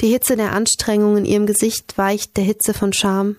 [0.00, 3.34] Die Hitze der Anstrengung in ihrem Gesicht weicht der Hitze von Scham,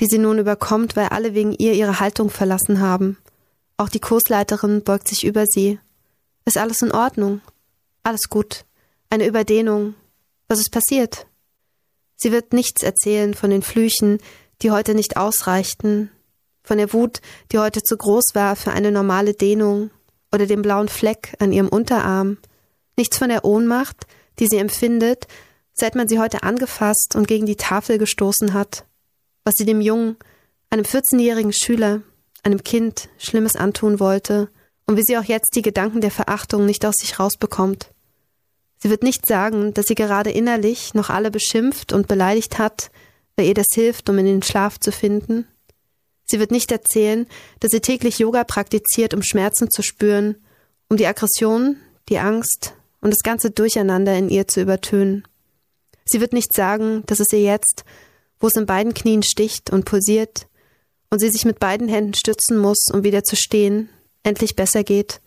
[0.00, 3.18] die sie nun überkommt, weil alle wegen ihr ihre Haltung verlassen haben.
[3.76, 5.78] Auch die Kursleiterin beugt sich über sie.
[6.44, 7.40] Ist alles in Ordnung?
[8.02, 8.64] Alles gut.
[9.10, 9.94] Eine Überdehnung.
[10.48, 11.28] Was ist passiert?
[12.16, 14.18] Sie wird nichts erzählen von den Flüchen,
[14.62, 16.10] die heute nicht ausreichten,
[16.64, 17.20] von der Wut,
[17.52, 19.90] die heute zu groß war für eine normale Dehnung,
[20.32, 22.38] oder dem blauen Fleck an ihrem Unterarm,
[22.96, 25.26] nichts von der Ohnmacht, die sie empfindet,
[25.72, 28.84] seit man sie heute angefasst und gegen die Tafel gestoßen hat,
[29.44, 30.16] was sie dem Jungen,
[30.70, 32.02] einem 14-jährigen Schüler,
[32.42, 34.50] einem Kind Schlimmes antun wollte
[34.86, 37.90] und wie sie auch jetzt die Gedanken der Verachtung nicht aus sich rausbekommt.
[38.80, 42.90] Sie wird nicht sagen, dass sie gerade innerlich noch alle beschimpft und beleidigt hat,
[43.36, 45.46] weil ihr das hilft, um in den Schlaf zu finden.
[46.24, 47.26] Sie wird nicht erzählen,
[47.60, 50.36] dass sie täglich Yoga praktiziert, um Schmerzen zu spüren,
[50.88, 51.76] um die Aggression,
[52.08, 55.26] die Angst und das ganze Durcheinander in ihr zu übertönen.
[56.04, 57.84] Sie wird nicht sagen, dass es ihr jetzt,
[58.40, 60.46] wo es in beiden Knien sticht und pulsiert
[61.10, 63.88] und sie sich mit beiden Händen stützen muss, um wieder zu stehen,
[64.22, 65.20] endlich besser geht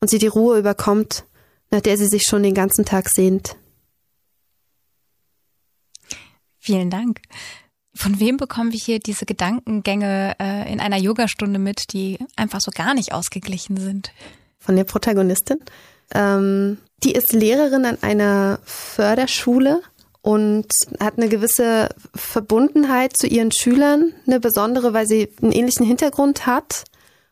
[0.00, 1.24] und sie die Ruhe überkommt,
[1.70, 3.56] nach der sie sich schon den ganzen Tag sehnt.
[6.58, 7.20] Vielen Dank.
[7.94, 12.70] Von wem bekommen wir hier diese Gedankengänge äh, in einer Yogastunde mit, die einfach so
[12.70, 14.12] gar nicht ausgeglichen sind?
[14.58, 15.58] Von der Protagonistin.
[16.12, 19.82] Ähm, die ist Lehrerin an einer Förderschule
[20.22, 20.66] und
[21.00, 26.84] hat eine gewisse Verbundenheit zu ihren Schülern, eine besondere, weil sie einen ähnlichen Hintergrund hat.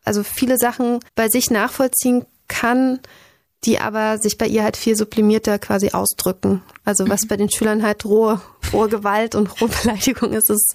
[0.05, 2.99] Also viele Sachen bei sich nachvollziehen kann,
[3.63, 6.61] die aber sich bei ihr halt viel sublimierter quasi ausdrücken.
[6.85, 7.27] Also was mhm.
[7.29, 10.73] bei den Schülern halt rohe rohe Gewalt und rohe Beleidigung ist es,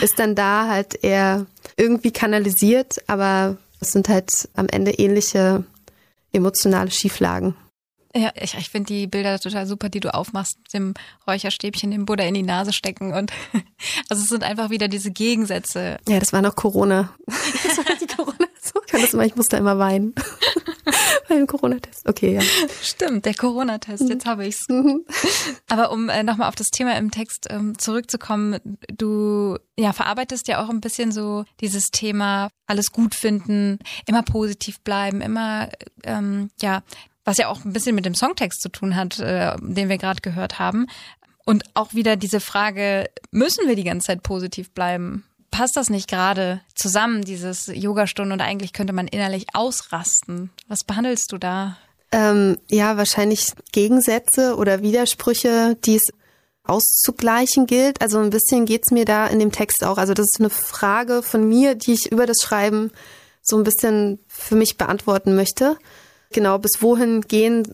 [0.00, 5.64] ist dann da halt eher irgendwie kanalisiert, aber es sind halt am Ende ähnliche
[6.32, 7.54] emotionale Schieflagen.
[8.14, 10.94] Ja, ich, ich finde die Bilder total super, die du aufmachst mit dem
[11.28, 13.32] Räucherstäbchen, dem Buddha in die Nase stecken und
[14.08, 15.98] also es sind einfach wieder diese Gegensätze.
[16.08, 17.14] Ja, das war noch Corona.
[17.70, 18.36] Das war die Corona.
[18.62, 20.14] Ich kann das immer, ich musste immer weinen.
[21.28, 22.08] Bei dem Corona-Test.
[22.08, 22.40] Okay, ja.
[22.82, 24.68] Stimmt, der Corona-Test, jetzt habe ich's.
[24.68, 25.04] Mhm.
[25.68, 30.62] Aber um äh, nochmal auf das Thema im Text ähm, zurückzukommen, du ja verarbeitest ja
[30.62, 35.68] auch ein bisschen so dieses Thema alles gut finden, immer positiv bleiben, immer
[36.04, 36.82] ähm, ja
[37.30, 40.20] was ja auch ein bisschen mit dem Songtext zu tun hat, äh, den wir gerade
[40.20, 40.88] gehört haben.
[41.44, 45.24] Und auch wieder diese Frage, müssen wir die ganze Zeit positiv bleiben?
[45.52, 50.50] Passt das nicht gerade zusammen, dieses Yogastunde und eigentlich könnte man innerlich ausrasten?
[50.66, 51.76] Was behandelst du da?
[52.10, 56.08] Ähm, ja, wahrscheinlich Gegensätze oder Widersprüche, die es
[56.64, 58.00] auszugleichen gilt.
[58.02, 59.98] Also ein bisschen geht's mir da in dem Text auch.
[59.98, 62.90] Also das ist eine Frage von mir, die ich über das Schreiben
[63.40, 65.78] so ein bisschen für mich beantworten möchte.
[66.32, 67.66] Genau, bis wohin gehen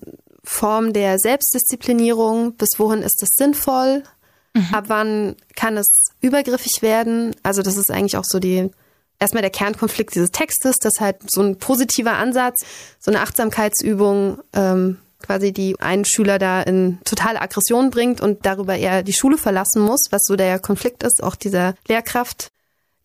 [0.44, 4.02] Formen der Selbstdisziplinierung, bis wohin ist es sinnvoll,
[4.54, 4.68] mhm.
[4.72, 7.34] ab wann kann es übergriffig werden.
[7.42, 8.70] Also das ist eigentlich auch so die
[9.18, 12.60] erstmal der Kernkonflikt dieses Textes, dass halt so ein positiver Ansatz,
[13.00, 18.76] so eine Achtsamkeitsübung ähm, quasi die einen Schüler da in totale Aggression bringt und darüber
[18.76, 22.50] eher die Schule verlassen muss, was so der Konflikt ist, auch dieser Lehrkraft.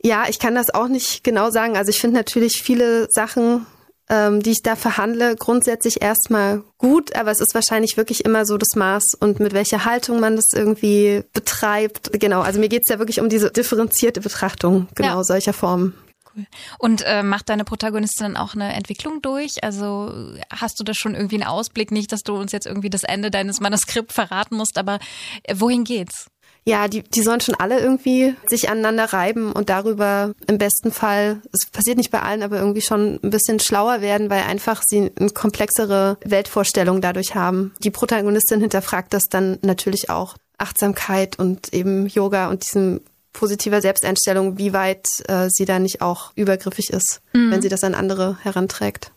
[0.03, 1.77] Ja, ich kann das auch nicht genau sagen.
[1.77, 3.65] Also ich finde natürlich viele Sachen
[4.11, 8.57] ähm, die ich da verhandle, grundsätzlich erstmal gut, aber es ist wahrscheinlich wirklich immer so
[8.57, 12.11] das Maß und mit welcher Haltung man das irgendwie betreibt.
[12.19, 15.23] Genau, also mir geht's ja wirklich um diese differenzierte Betrachtung genau ja.
[15.23, 15.93] solcher Formen.
[16.35, 16.45] Cool.
[16.77, 19.63] Und äh, macht deine Protagonistin auch eine Entwicklung durch?
[19.63, 20.13] Also
[20.51, 21.91] hast du da schon irgendwie einen Ausblick?
[21.91, 24.99] Nicht, dass du uns jetzt irgendwie das Ende deines Manuskripts verraten musst, aber
[25.43, 26.27] äh, wohin geht's?
[26.63, 31.41] Ja, die, die sollen schon alle irgendwie sich aneinander reiben und darüber im besten Fall,
[31.51, 35.11] es passiert nicht bei allen, aber irgendwie schon ein bisschen schlauer werden, weil einfach sie
[35.19, 37.73] eine komplexere Weltvorstellung dadurch haben.
[37.83, 40.35] Die Protagonistin hinterfragt das dann natürlich auch.
[40.59, 43.01] Achtsamkeit und eben Yoga und diesem
[43.33, 47.51] positiver Selbsteinstellung, wie weit äh, sie da nicht auch übergriffig ist, mhm.
[47.51, 49.11] wenn sie das an andere heranträgt.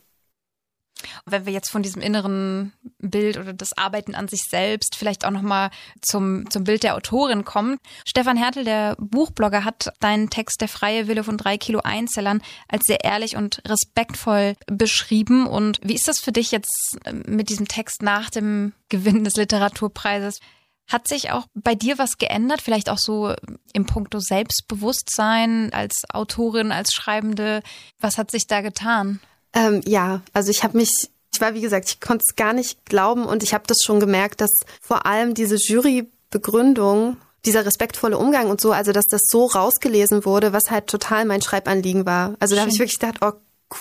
[1.27, 5.31] Wenn wir jetzt von diesem inneren Bild oder das Arbeiten an sich selbst vielleicht auch
[5.31, 7.79] nochmal zum, zum Bild der Autorin kommen.
[8.05, 12.85] Stefan Hertel, der Buchblogger, hat deinen Text Der freie Wille von drei Kilo Einzellern als
[12.87, 15.47] sehr ehrlich und respektvoll beschrieben.
[15.47, 20.41] Und wie ist das für dich jetzt mit diesem Text nach dem Gewinn des Literaturpreises?
[20.87, 22.61] Hat sich auch bei dir was geändert?
[22.61, 23.35] Vielleicht auch so
[23.73, 27.63] im Punkto Selbstbewusstsein als Autorin, als Schreibende?
[28.01, 29.21] Was hat sich da getan?
[29.55, 32.85] Ähm, ja, also ich habe mich, ich war wie gesagt, ich konnte es gar nicht
[32.87, 38.51] glauben und ich habe das schon gemerkt, dass vor allem diese Jurybegründung, dieser respektvolle Umgang
[38.51, 42.35] und so, also dass das so rausgelesen wurde, was halt total mein Schreibanliegen war.
[42.40, 43.33] Also da habe ich wirklich gedacht, oh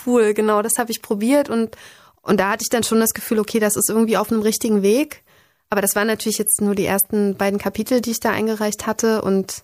[0.06, 1.78] cool, genau, das habe ich probiert und
[2.24, 4.82] und da hatte ich dann schon das Gefühl, okay, das ist irgendwie auf einem richtigen
[4.82, 5.24] Weg.
[5.70, 9.22] Aber das waren natürlich jetzt nur die ersten beiden Kapitel, die ich da eingereicht hatte
[9.22, 9.64] und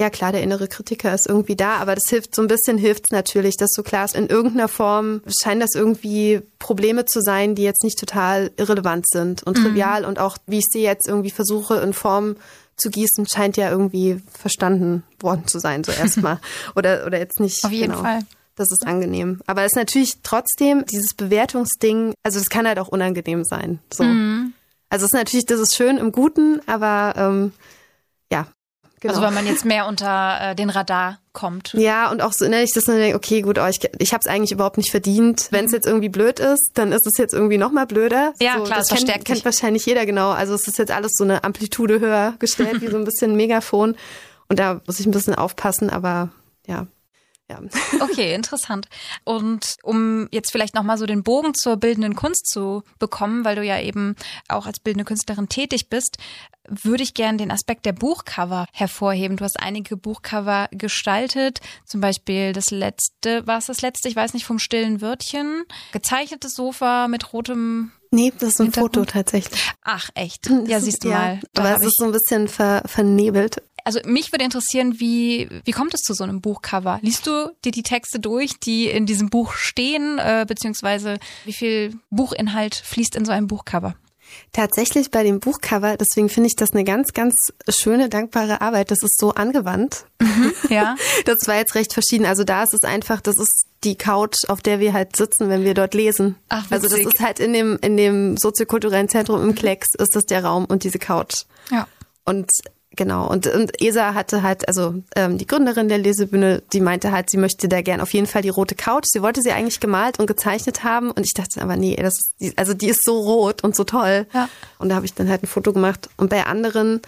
[0.00, 3.04] ja klar, der innere Kritiker ist irgendwie da, aber das hilft, so ein bisschen hilft
[3.04, 7.54] es natürlich, dass so klar ist, in irgendeiner Form scheinen das irgendwie Probleme zu sein,
[7.54, 9.64] die jetzt nicht total irrelevant sind und mhm.
[9.64, 12.36] trivial und auch, wie ich sie jetzt irgendwie versuche in Form
[12.76, 16.40] zu gießen, scheint ja irgendwie verstanden worden zu sein, so erstmal.
[16.74, 17.62] oder, oder jetzt nicht.
[17.62, 18.02] Auf jeden genau.
[18.02, 18.20] Fall.
[18.56, 19.40] Das ist angenehm.
[19.46, 23.80] Aber es ist natürlich trotzdem dieses Bewertungsding, also es kann halt auch unangenehm sein.
[23.92, 24.04] So.
[24.04, 24.54] Mhm.
[24.88, 27.52] Also es ist natürlich, das ist schön im Guten, aber ähm,
[28.32, 28.48] ja,
[29.00, 29.14] Genau.
[29.14, 31.72] Also wenn man jetzt mehr unter äh, den Radar kommt.
[31.72, 34.20] Ja, und auch so, ne, ich das dann denke, okay, gut, oh, ich, ich habe
[34.22, 35.48] es eigentlich überhaupt nicht verdient.
[35.50, 35.76] Wenn es mhm.
[35.76, 38.34] jetzt irgendwie blöd ist, dann ist es jetzt irgendwie noch mal blöder.
[38.40, 40.30] Ja, so, klar, das, das kennt, kennt, kennt wahrscheinlich jeder genau.
[40.30, 43.96] Also es ist jetzt alles so eine Amplitude höher gestellt, wie so ein bisschen Megafon.
[44.48, 46.30] Und da muss ich ein bisschen aufpassen, aber
[46.66, 46.86] ja,
[47.50, 47.60] ja.
[48.00, 48.88] Okay, interessant.
[49.24, 53.64] Und um jetzt vielleicht nochmal so den Bogen zur bildenden Kunst zu bekommen, weil du
[53.64, 54.16] ja eben
[54.48, 56.16] auch als bildende Künstlerin tätig bist,
[56.68, 59.36] würde ich gerne den Aspekt der Buchcover hervorheben.
[59.36, 64.34] Du hast einige Buchcover gestaltet, zum Beispiel das letzte, war es das letzte, ich weiß
[64.34, 69.70] nicht, vom stillen Wörtchen, gezeichnetes Sofa mit rotem Nee, das ist ein Foto tatsächlich.
[69.82, 70.50] Ach, echt?
[70.66, 71.40] Ja, siehst du ja, mal.
[71.56, 75.94] aber es ist so ein bisschen ver, vernebelt also mich würde interessieren, wie, wie kommt
[75.94, 77.00] es zu so einem Buchcover?
[77.02, 81.98] Liest du dir die Texte durch, die in diesem Buch stehen, äh, beziehungsweise wie viel
[82.10, 83.96] Buchinhalt fließt in so einem Buchcover?
[84.52, 87.34] Tatsächlich bei dem Buchcover, deswegen finde ich das eine ganz, ganz
[87.68, 88.92] schöne, dankbare Arbeit.
[88.92, 90.04] Das ist so angewandt.
[90.20, 90.94] Mhm, ja.
[91.24, 92.26] Das war jetzt recht verschieden.
[92.26, 95.64] Also da ist es einfach, das ist die Couch, auf der wir halt sitzen, wenn
[95.64, 96.36] wir dort lesen.
[96.48, 100.26] Ach, also das ist halt in dem, in dem soziokulturellen Zentrum im Klecks ist das
[100.26, 101.42] der Raum und diese Couch.
[101.72, 101.88] Ja.
[102.24, 102.48] Und
[102.96, 107.30] Genau, und, und Esa hatte halt, also ähm, die Gründerin der Lesebühne, die meinte halt,
[107.30, 109.04] sie möchte da gern auf jeden Fall die rote Couch.
[109.06, 112.58] Sie wollte sie eigentlich gemalt und gezeichnet haben und ich dachte aber, nee, das ist,
[112.58, 114.26] also die ist so rot und so toll.
[114.34, 114.48] Ja.
[114.78, 116.10] Und da habe ich dann halt ein Foto gemacht.
[116.16, 117.00] Und bei anderen,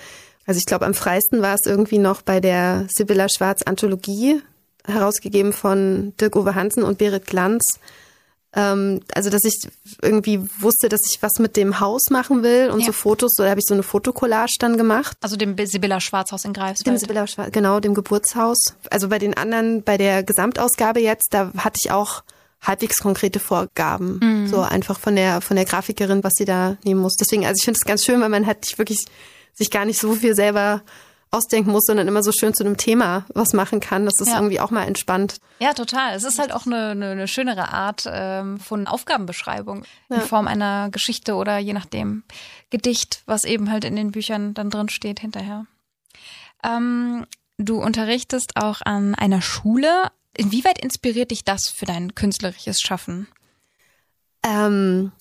[0.46, 4.40] also ich glaube am freisten war es irgendwie noch bei der Sibylla Schwarz Anthologie,
[4.86, 7.80] herausgegeben von Dirk-Uwe Hansen und Berit Glanz
[8.55, 9.68] ähm, also dass ich
[10.03, 12.86] irgendwie wusste, dass ich was mit dem Haus machen will und ja.
[12.86, 15.16] so Fotos, so da habe ich so eine Fotokollage dann gemacht.
[15.20, 16.86] Also dem Sibylla Schwarzhaus in Greifswald.
[16.86, 18.74] Dem Sibylla Schwarz, genau, dem Geburtshaus.
[18.90, 22.22] Also bei den anderen, bei der Gesamtausgabe jetzt, da hatte ich auch
[22.61, 24.46] halbwegs konkrete Vorgaben, mhm.
[24.46, 27.16] so einfach von der von der Grafikerin, was sie da nehmen muss.
[27.16, 29.05] Deswegen, also ich finde es ganz schön, weil man halt wirklich
[29.55, 30.82] sich gar nicht so viel selber
[31.32, 34.04] ausdenken muss, sondern immer so schön zu einem Thema was machen kann.
[34.04, 34.36] Das ist ja.
[34.36, 35.38] irgendwie auch mal entspannt.
[35.58, 36.14] Ja, total.
[36.14, 40.16] Es ist halt auch eine, eine, eine schönere Art ähm, von Aufgabenbeschreibung ja.
[40.16, 42.22] in Form einer Geschichte oder je nachdem
[42.70, 45.66] Gedicht, was eben halt in den Büchern dann drin steht hinterher.
[46.62, 47.26] Ähm,
[47.56, 50.10] du unterrichtest auch an einer Schule.
[50.36, 53.26] Inwieweit inspiriert dich das für dein künstlerisches Schaffen?
[54.44, 55.12] Ähm,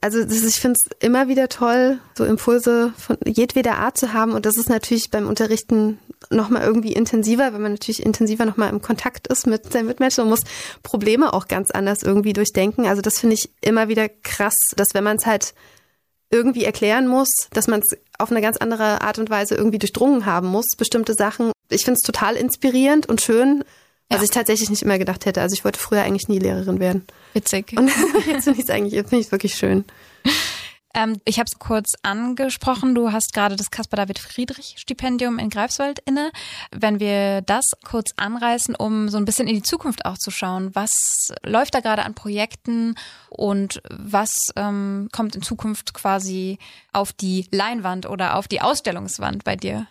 [0.00, 4.32] also ist, ich finde es immer wieder toll, so Impulse von jedweder Art zu haben.
[4.32, 5.98] Und das ist natürlich beim Unterrichten
[6.30, 10.30] nochmal irgendwie intensiver, wenn man natürlich intensiver nochmal im Kontakt ist mit seinen Mitmenschen und
[10.30, 10.44] muss
[10.82, 12.86] Probleme auch ganz anders irgendwie durchdenken.
[12.86, 15.54] Also das finde ich immer wieder krass, dass wenn man es halt
[16.30, 20.26] irgendwie erklären muss, dass man es auf eine ganz andere Art und Weise irgendwie durchdrungen
[20.26, 21.52] haben muss, bestimmte Sachen.
[21.68, 23.64] Ich finde es total inspirierend und schön,
[24.08, 24.24] was ja.
[24.24, 25.42] ich tatsächlich nicht immer gedacht hätte.
[25.42, 27.06] Also ich wollte früher eigentlich nie Lehrerin werden.
[27.32, 27.74] Witzig.
[27.76, 27.88] Und
[28.26, 29.84] jetzt finde ich es eigentlich, finde ich wirklich schön.
[30.96, 32.94] Ähm, ich habe es kurz angesprochen.
[32.94, 36.32] Du hast gerade das Caspar David Friedrich Stipendium in Greifswald inne.
[36.74, 40.74] Wenn wir das kurz anreißen, um so ein bisschen in die Zukunft auch zu schauen,
[40.74, 40.92] was
[41.44, 42.94] läuft da gerade an Projekten
[43.28, 46.58] und was ähm, kommt in Zukunft quasi
[46.92, 49.86] auf die Leinwand oder auf die Ausstellungswand bei dir?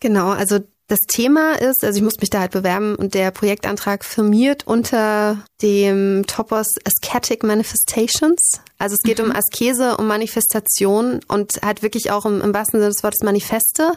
[0.00, 4.04] Genau, also das Thema ist, also ich muss mich da halt bewerben und der Projektantrag
[4.04, 8.60] firmiert unter dem Topos Ascetic Manifestations.
[8.78, 9.30] Also es geht mhm.
[9.30, 13.92] um Askese, um Manifestation und halt wirklich auch im, im wahrsten Sinne des Wortes Manifeste.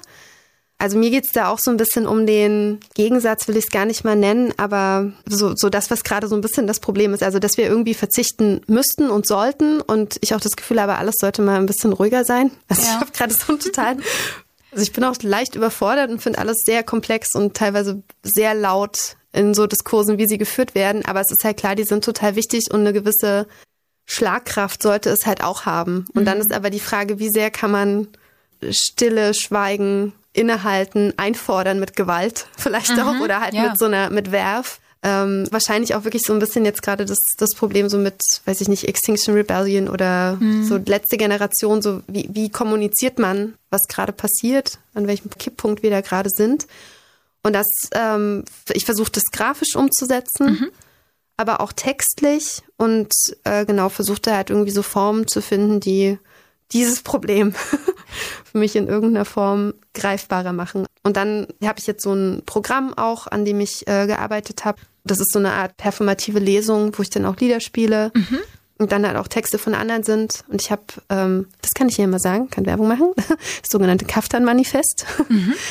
[0.80, 3.86] Also mir geht's da auch so ein bisschen um den Gegensatz, will ich es gar
[3.86, 7.24] nicht mal nennen, aber so, so das, was gerade so ein bisschen das Problem ist.
[7.24, 11.16] Also dass wir irgendwie verzichten müssten und sollten und ich auch das Gefühl habe, alles
[11.20, 12.52] sollte mal ein bisschen ruhiger sein.
[12.70, 12.88] Also ja.
[12.90, 14.04] ich habe gerade so einen totalen
[14.78, 19.17] also ich bin auch leicht überfordert und finde alles sehr komplex und teilweise sehr laut
[19.34, 21.03] in so Diskursen, wie sie geführt werden.
[21.03, 23.47] Aber es ist halt klar, die sind total wichtig und eine gewisse
[24.05, 26.05] Schlagkraft sollte es halt auch haben.
[26.13, 26.25] Und mhm.
[26.25, 28.07] dann ist aber die Frage, wie sehr kann man
[28.69, 33.69] Stille, Schweigen, Innehalten, einfordern mit Gewalt vielleicht mhm, auch oder halt ja.
[33.69, 34.80] mit so einer, mit Werf.
[35.04, 38.62] Ähm, wahrscheinlich auch wirklich so ein bisschen jetzt gerade das, das Problem so mit, weiß
[38.62, 40.66] ich nicht, Extinction Rebellion oder mhm.
[40.66, 45.91] so letzte Generation, so wie, wie kommuniziert man, was gerade passiert, an welchem Kipppunkt wir
[45.91, 46.66] da gerade sind.
[47.43, 48.43] Und das, ähm,
[48.74, 50.72] ich versuche das grafisch umzusetzen, mhm.
[51.38, 53.12] aber auch textlich und
[53.43, 56.18] äh, genau versuche halt irgendwie so Formen zu finden, die
[56.74, 57.53] dieses Problem
[58.51, 60.86] für mich in irgendeiner Form greifbarer machen.
[61.03, 64.82] Und dann habe ich jetzt so ein Programm auch, an dem ich äh, gearbeitet habe.
[65.03, 68.11] Das ist so eine Art performative Lesung, wo ich dann auch Lieder spiele.
[68.13, 68.39] Mhm.
[68.80, 70.43] Und dann halt auch Texte von anderen sind.
[70.49, 74.05] Und ich habe, ähm, das kann ich hier immer sagen, kann Werbung machen, das sogenannte
[74.05, 75.05] Kaftan-Manifest.
[75.30, 75.53] Mhm.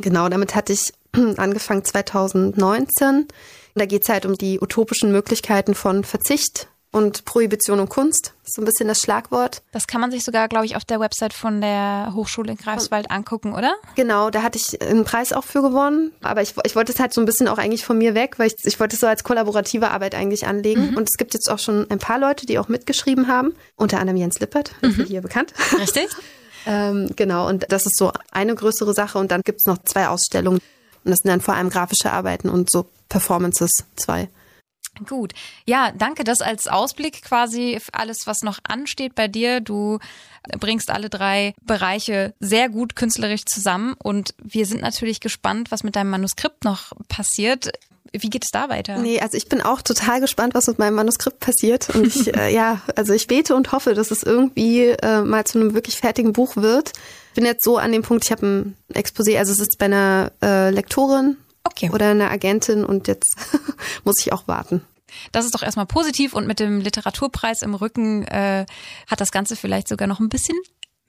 [0.00, 0.92] Genau, damit hatte ich
[1.36, 3.08] angefangen 2019.
[3.08, 3.28] Und
[3.74, 8.34] da geht es halt um die utopischen Möglichkeiten von Verzicht und Prohibition und Kunst.
[8.52, 9.62] So ein bisschen das Schlagwort.
[9.72, 13.10] Das kann man sich sogar, glaube ich, auf der Website von der Hochschule in Greifswald
[13.10, 13.74] angucken, oder?
[13.94, 16.12] Genau, da hatte ich einen Preis auch für gewonnen.
[16.22, 18.48] Aber ich, ich wollte es halt so ein bisschen auch eigentlich von mir weg, weil
[18.48, 20.90] ich, ich wollte es so als kollaborative Arbeit eigentlich anlegen.
[20.90, 20.96] Mhm.
[20.96, 23.54] Und es gibt jetzt auch schon ein paar Leute, die auch mitgeschrieben haben.
[23.76, 25.04] Unter anderem Jens Lippert, mhm.
[25.06, 25.52] hier bekannt.
[25.78, 26.08] Richtig.
[26.66, 29.18] ähm, genau, und das ist so eine größere Sache.
[29.18, 30.60] Und dann gibt es noch zwei Ausstellungen.
[31.04, 34.28] Und das sind dann vor allem grafische Arbeiten und so Performances, zwei.
[35.06, 35.32] Gut.
[35.66, 36.24] Ja, danke.
[36.24, 39.60] Das als Ausblick quasi alles, was noch ansteht bei dir.
[39.60, 39.98] Du
[40.58, 45.96] bringst alle drei Bereiche sehr gut künstlerisch zusammen und wir sind natürlich gespannt, was mit
[45.96, 47.70] deinem Manuskript noch passiert.
[48.12, 48.98] Wie geht es da weiter?
[48.98, 51.90] Nee, also ich bin auch total gespannt, was mit meinem Manuskript passiert.
[51.90, 55.60] Und ich, äh, ja, also ich bete und hoffe, dass es irgendwie äh, mal zu
[55.60, 56.92] einem wirklich fertigen Buch wird.
[57.28, 59.84] Ich bin jetzt so an dem Punkt, ich habe ein Exposé, also es ist bei
[59.84, 61.36] einer äh, Lektorin
[61.70, 61.90] Okay.
[61.90, 63.36] Oder eine Agentin und jetzt
[64.04, 64.82] muss ich auch warten.
[65.32, 68.66] Das ist doch erstmal positiv und mit dem Literaturpreis im Rücken äh,
[69.08, 70.56] hat das Ganze vielleicht sogar noch ein bisschen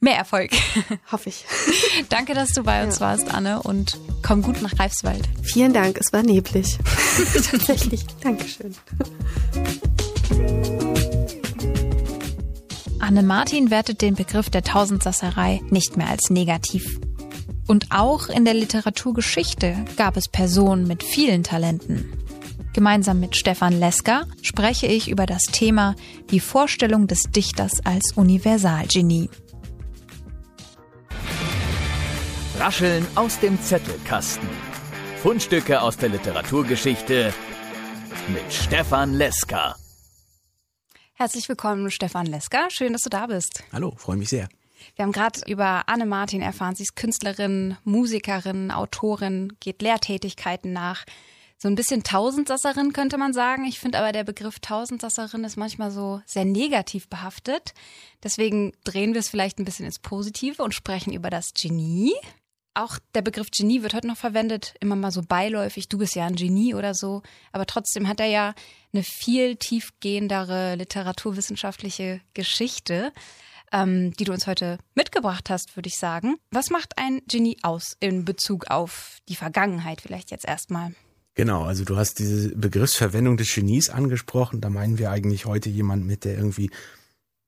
[0.00, 0.50] mehr Erfolg.
[1.12, 1.44] Hoffe ich.
[2.08, 3.06] Danke, dass du bei uns ja.
[3.06, 5.28] warst, Anne, und komm gut nach Greifswald.
[5.42, 6.78] Vielen Dank, es war neblig.
[7.50, 8.04] Tatsächlich.
[8.20, 8.74] Dankeschön.
[12.98, 17.00] Anne Martin wertet den Begriff der Tausendsasserei nicht mehr als negativ.
[17.72, 22.12] Und auch in der Literaturgeschichte gab es Personen mit vielen Talenten.
[22.74, 25.96] Gemeinsam mit Stefan Lesker spreche ich über das Thema
[26.30, 29.30] die Vorstellung des Dichters als Universalgenie.
[32.58, 34.50] Rascheln aus dem Zettelkasten.
[35.22, 37.32] Fundstücke aus der Literaturgeschichte
[38.28, 39.76] mit Stefan Lesker.
[41.14, 42.68] Herzlich willkommen, Stefan Lesker.
[42.68, 43.64] Schön, dass du da bist.
[43.72, 44.50] Hallo, freue mich sehr.
[44.96, 46.74] Wir haben gerade über Anne Martin erfahren.
[46.74, 51.04] Sie ist Künstlerin, Musikerin, Autorin, geht Lehrtätigkeiten nach
[51.62, 53.66] so ein bisschen Tausendsasserin könnte man sagen.
[53.66, 57.72] Ich finde aber der Begriff Tausendsasserin ist manchmal so sehr negativ behaftet.
[58.24, 62.14] Deswegen drehen wir es vielleicht ein bisschen ins Positive und sprechen über das Genie.
[62.74, 65.88] Auch der Begriff Genie wird heute noch verwendet, immer mal so beiläufig.
[65.88, 67.22] Du bist ja ein Genie oder so.
[67.52, 68.54] Aber trotzdem hat er ja
[68.92, 73.12] eine viel tiefgehendere literaturwissenschaftliche Geschichte,
[73.72, 76.36] ähm, die du uns heute mitgebracht hast, würde ich sagen.
[76.50, 80.94] Was macht ein Genie aus in Bezug auf die Vergangenheit vielleicht jetzt erstmal?
[81.34, 84.60] Genau, also du hast diese Begriffsverwendung des Genies angesprochen.
[84.60, 86.70] Da meinen wir eigentlich heute jemand mit, der irgendwie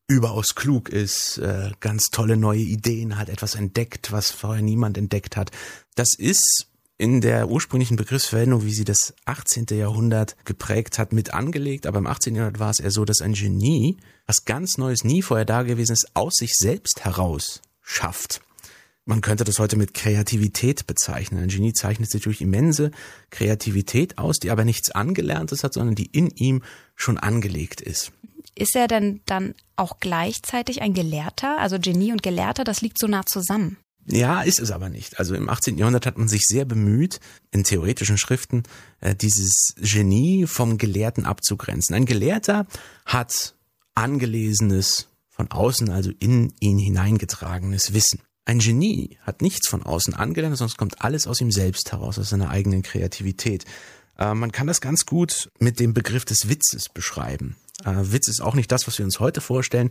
[0.07, 5.37] überaus klug ist, äh, ganz tolle neue Ideen hat, etwas entdeckt, was vorher niemand entdeckt
[5.37, 5.51] hat.
[5.95, 6.69] Das ist
[7.05, 9.67] in der ursprünglichen Begriffsverwendung, wie sie das 18.
[9.73, 11.87] Jahrhundert geprägt hat, mit angelegt.
[11.87, 12.35] Aber im 18.
[12.35, 16.37] Jahrhundert war es eher so, dass ein Genie, was ganz Neues, nie vorher dagewesenes, aus
[16.37, 18.41] sich selbst heraus schafft.
[19.05, 21.43] Man könnte das heute mit Kreativität bezeichnen.
[21.43, 22.91] Ein Genie zeichnet sich durch immense
[23.29, 26.63] Kreativität aus, die aber nichts Angelerntes hat, sondern die in ihm
[26.97, 28.13] schon angelegt ist.
[28.55, 31.59] Ist er denn dann auch gleichzeitig ein Gelehrter?
[31.59, 33.77] Also Genie und Gelehrter, das liegt so nah zusammen.
[34.07, 35.19] Ja, ist es aber nicht.
[35.19, 35.79] Also im 18.
[35.79, 38.65] Jahrhundert hat man sich sehr bemüht, in theoretischen Schriften
[39.01, 41.95] äh, dieses Genie vom Gelehrten abzugrenzen.
[41.95, 42.67] Ein Gelehrter
[43.07, 43.55] hat
[43.95, 48.21] angelesenes, von außen also in ihn hineingetragenes Wissen.
[48.45, 52.29] Ein Genie hat nichts von außen angelernt, es kommt alles aus ihm selbst heraus, aus
[52.29, 53.65] seiner eigenen Kreativität.
[54.19, 57.57] Äh, man kann das ganz gut mit dem Begriff des Witzes beschreiben.
[57.85, 59.91] Äh, Witz ist auch nicht das, was wir uns heute vorstellen,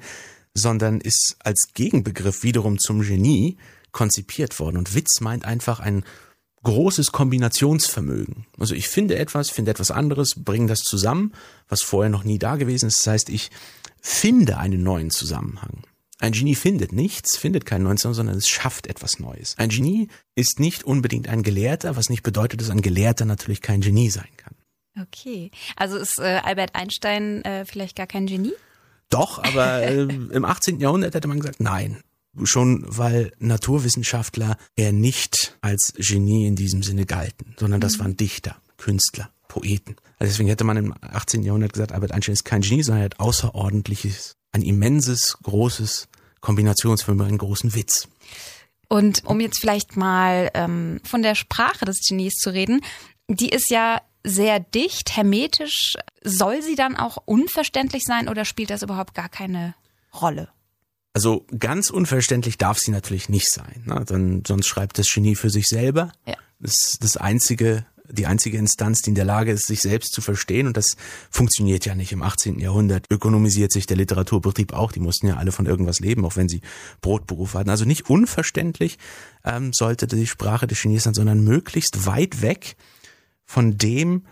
[0.53, 3.57] sondern ist als Gegenbegriff wiederum zum Genie
[3.93, 4.77] konzipiert worden.
[4.77, 6.03] Und Witz meint einfach ein
[6.63, 8.45] großes Kombinationsvermögen.
[8.57, 11.33] Also ich finde etwas, finde etwas anderes, bringe das zusammen,
[11.67, 12.99] was vorher noch nie da gewesen ist.
[12.99, 13.51] Das heißt, ich
[14.01, 15.83] finde einen neuen Zusammenhang.
[16.19, 19.55] Ein Genie findet nichts, findet keinen neuen sondern es schafft etwas Neues.
[19.57, 23.81] Ein Genie ist nicht unbedingt ein Gelehrter, was nicht bedeutet, dass ein Gelehrter natürlich kein
[23.81, 24.55] Genie sein kann.
[25.01, 28.53] Okay, also ist äh, Albert Einstein äh, vielleicht gar kein Genie?
[29.09, 30.79] Doch, aber äh, im 18.
[30.79, 32.03] Jahrhundert hätte man gesagt, nein.
[32.43, 38.01] Schon weil Naturwissenschaftler eher nicht als Genie in diesem Sinne galten, sondern das mhm.
[38.01, 39.95] waren Dichter, Künstler, Poeten.
[40.17, 41.43] Also deswegen hätte man im 18.
[41.43, 46.07] Jahrhundert gesagt, Albert Einstein ist kein Genie, sondern er hat außerordentliches, ein immenses, großes
[46.41, 48.07] Kombinationsfilme einen großen Witz.
[48.89, 52.81] Und um jetzt vielleicht mal ähm, von der Sprache des Genies zu reden,
[53.27, 55.95] die ist ja sehr dicht, hermetisch.
[56.23, 59.75] Soll sie dann auch unverständlich sein oder spielt das überhaupt gar keine
[60.13, 60.49] Rolle?
[61.13, 63.83] Also ganz unverständlich darf sie natürlich nicht sein.
[63.85, 64.03] Ne?
[64.05, 66.11] Dann, sonst schreibt das Genie für sich selber.
[66.25, 66.35] Ja.
[66.59, 70.21] Das ist das einzige die einzige Instanz, die in der Lage ist, sich selbst zu
[70.21, 70.67] verstehen.
[70.67, 70.97] Und das
[71.29, 72.59] funktioniert ja nicht im 18.
[72.59, 73.05] Jahrhundert.
[73.09, 74.91] Ökonomisiert sich der Literaturbetrieb auch.
[74.91, 76.61] Die mussten ja alle von irgendwas leben, auch wenn sie
[77.01, 77.69] Brotberuf hatten.
[77.69, 78.97] Also nicht unverständlich
[79.45, 82.75] ähm, sollte die Sprache des Chinesen sein, sondern möglichst weit weg
[83.45, 84.25] von dem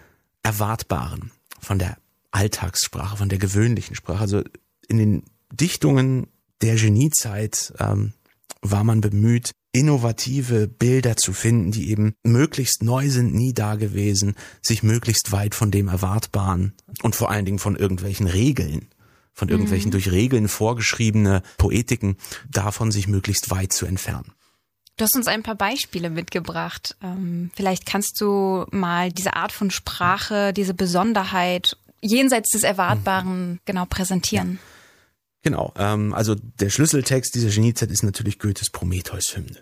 [0.43, 1.97] Erwartbaren, von der
[2.31, 4.21] Alltagssprache, von der gewöhnlichen Sprache.
[4.21, 4.43] Also
[4.87, 6.27] in den Dichtungen
[6.61, 8.13] der Geniezeit ähm,
[8.61, 14.35] war man bemüht, innovative Bilder zu finden, die eben möglichst neu sind, nie da gewesen,
[14.61, 18.89] sich möglichst weit von dem Erwartbaren und vor allen Dingen von irgendwelchen Regeln,
[19.33, 19.91] von irgendwelchen mhm.
[19.93, 22.17] durch Regeln vorgeschriebene Poetiken,
[22.49, 24.33] davon sich möglichst weit zu entfernen.
[24.97, 26.97] Du hast uns ein paar Beispiele mitgebracht.
[27.01, 33.59] Ähm, vielleicht kannst du mal diese Art von Sprache, diese Besonderheit jenseits des Erwartbaren mhm.
[33.65, 34.59] genau präsentieren.
[34.61, 34.80] Ja.
[35.43, 39.57] Genau, ähm, also der Schlüsseltext dieser Geniezeit ist natürlich Goethes Prometheus-Hymne,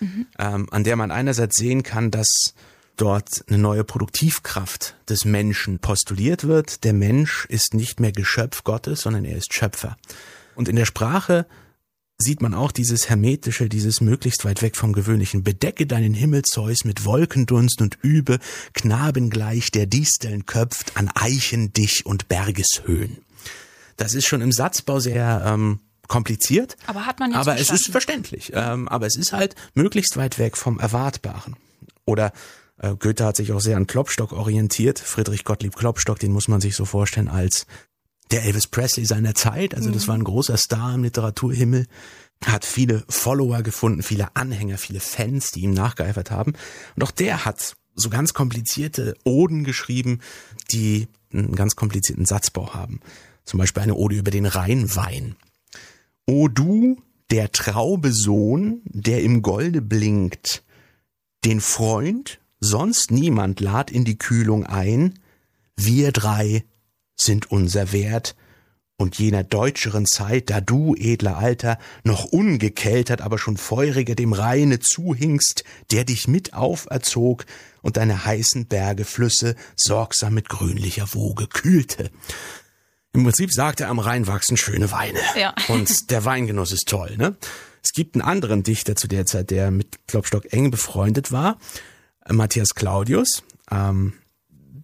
[0.00, 0.26] mhm.
[0.38, 2.54] ähm, an der man einerseits sehen kann, dass
[2.96, 6.84] dort eine neue Produktivkraft des Menschen postuliert wird.
[6.84, 9.96] Der Mensch ist nicht mehr Geschöpf Gottes, sondern er ist Schöpfer.
[10.54, 11.46] Und in der Sprache
[12.18, 15.42] sieht man auch dieses Hermetische, dieses möglichst weit weg vom Gewöhnlichen.
[15.42, 18.38] Bedecke deinen Himmel, Zeus, mit Wolkendunst und übe,
[18.74, 23.18] knabengleich der Disteln köpft, an Eichen dich und Bergeshöhen.
[23.96, 26.76] Das ist schon im Satzbau sehr ähm, kompliziert.
[26.86, 28.52] Aber hat man jetzt Aber es ist verständlich.
[28.54, 31.56] Ähm, aber es ist halt möglichst weit weg vom Erwartbaren.
[32.04, 32.32] Oder
[32.78, 34.98] äh, Goethe hat sich auch sehr an Klopstock orientiert.
[34.98, 37.66] Friedrich Gottlieb Klopstock, den muss man sich so vorstellen als
[38.30, 39.74] der Elvis Presley seiner Zeit.
[39.74, 40.08] Also das mhm.
[40.08, 41.86] war ein großer Star im Literaturhimmel.
[42.44, 46.54] hat viele Follower gefunden, viele Anhänger, viele Fans, die ihm nachgeeifert haben.
[46.96, 50.20] Und auch der hat so ganz komplizierte Oden geschrieben,
[50.72, 53.00] die einen ganz komplizierten Satzbau haben.
[53.44, 55.36] Zum Beispiel eine Ode über den Rheinwein.
[56.26, 60.62] O du, der Traube Sohn, der im Golde blinkt,
[61.44, 65.18] den Freund, sonst niemand lad in die Kühlung ein,
[65.76, 66.64] wir drei
[67.16, 68.36] sind unser Wert,
[69.02, 74.78] und jener deutscheren Zeit, da du, edler Alter, noch ungekeltert, aber schon feuriger dem Rheine
[74.78, 77.44] zuhingst, der dich mit auferzog
[77.82, 82.10] und deine heißen Berge, Flüsse sorgsam mit grünlicher Woge kühlte.
[83.14, 85.18] Im Prinzip sagt er, am Rhein wachsen schöne Weine.
[85.38, 85.54] Ja.
[85.68, 87.36] Und der Weingenuss ist toll, ne?
[87.82, 91.58] Es gibt einen anderen Dichter zu der Zeit, der mit Klopstock eng befreundet war,
[92.28, 93.42] Matthias Claudius.
[93.70, 94.14] Ähm,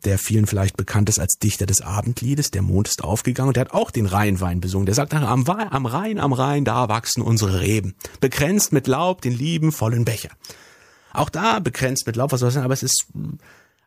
[0.04, 3.62] der vielen vielleicht bekannt ist als Dichter des Abendliedes, der Mond ist aufgegangen und der
[3.62, 4.86] hat auch den Rheinwein besungen.
[4.86, 9.32] Der sagt, am, am Rhein, am Rhein, da wachsen unsere Reben, begrenzt mit Laub den
[9.32, 10.30] lieben vollen Becher.
[11.12, 13.06] Auch da begrenzt mit Laub, was soll das sein, aber es ist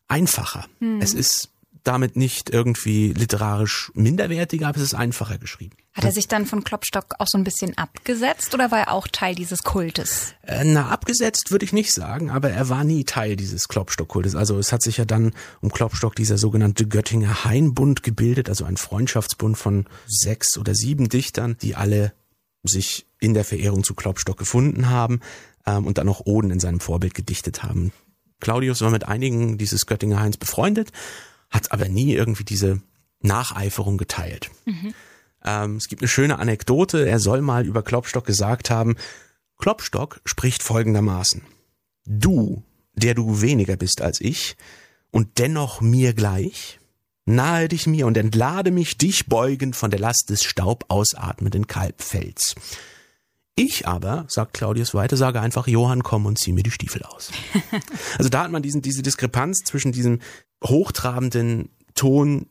[0.08, 0.66] einfacher.
[0.80, 1.00] Hm.
[1.02, 1.51] Es ist
[1.84, 5.76] damit nicht irgendwie literarisch minderwertiger, aber es ist einfacher geschrieben.
[5.94, 9.08] Hat er sich dann von Klopstock auch so ein bisschen abgesetzt oder war er auch
[9.08, 10.34] Teil dieses Kultes?
[10.44, 14.36] Äh, na, abgesetzt würde ich nicht sagen, aber er war nie Teil dieses Klopstock-Kultes.
[14.36, 18.78] Also es hat sich ja dann um Klopstock dieser sogenannte Göttinger Hainbund gebildet, also ein
[18.78, 22.14] Freundschaftsbund von sechs oder sieben Dichtern, die alle
[22.64, 25.20] sich in der Verehrung zu Klopstock gefunden haben
[25.66, 27.92] ähm, und dann auch Oden in seinem Vorbild gedichtet haben.
[28.40, 30.92] Claudius war mit einigen dieses Göttinger Hains befreundet,
[31.52, 32.82] hat aber nie irgendwie diese
[33.22, 34.50] Nacheiferung geteilt.
[34.66, 34.94] Mhm.
[35.44, 37.08] Ähm, es gibt eine schöne Anekdote.
[37.08, 38.96] Er soll mal über Klopstock gesagt haben,
[39.58, 41.44] Klopstock spricht folgendermaßen.
[42.06, 44.56] Du, der du weniger bist als ich
[45.12, 46.80] und dennoch mir gleich,
[47.26, 52.56] nahe dich mir und entlade mich dich beugend von der Last des Staub ausatmenden Kalbfells.
[53.56, 57.32] Ich aber, sagt Claudius weiter, sage einfach, Johann, komm und zieh mir die Stiefel aus.
[58.18, 60.20] also da hat man diesen, diese Diskrepanz zwischen diesem
[60.64, 62.48] hochtrabenden Ton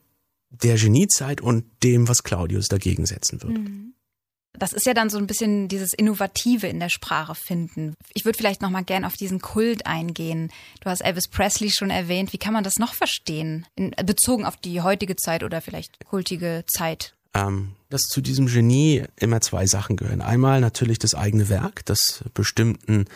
[0.51, 3.59] der Geniezeit und dem, was Claudius dagegen setzen wird.
[3.59, 3.95] Mhm.
[4.59, 7.95] Das ist ja dann so ein bisschen dieses Innovative in der Sprache finden.
[8.15, 10.51] Ich würde vielleicht noch mal gern auf diesen Kult eingehen.
[10.81, 12.33] Du hast Elvis Presley schon erwähnt.
[12.33, 13.67] Wie kann man das noch verstehen?
[13.77, 17.15] In, bezogen auf die heutige Zeit oder vielleicht kultige Zeit?
[17.33, 20.21] Ähm, dass zu diesem Genie immer zwei Sachen gehören.
[20.21, 23.07] Einmal natürlich das eigene Werk, das bestimmten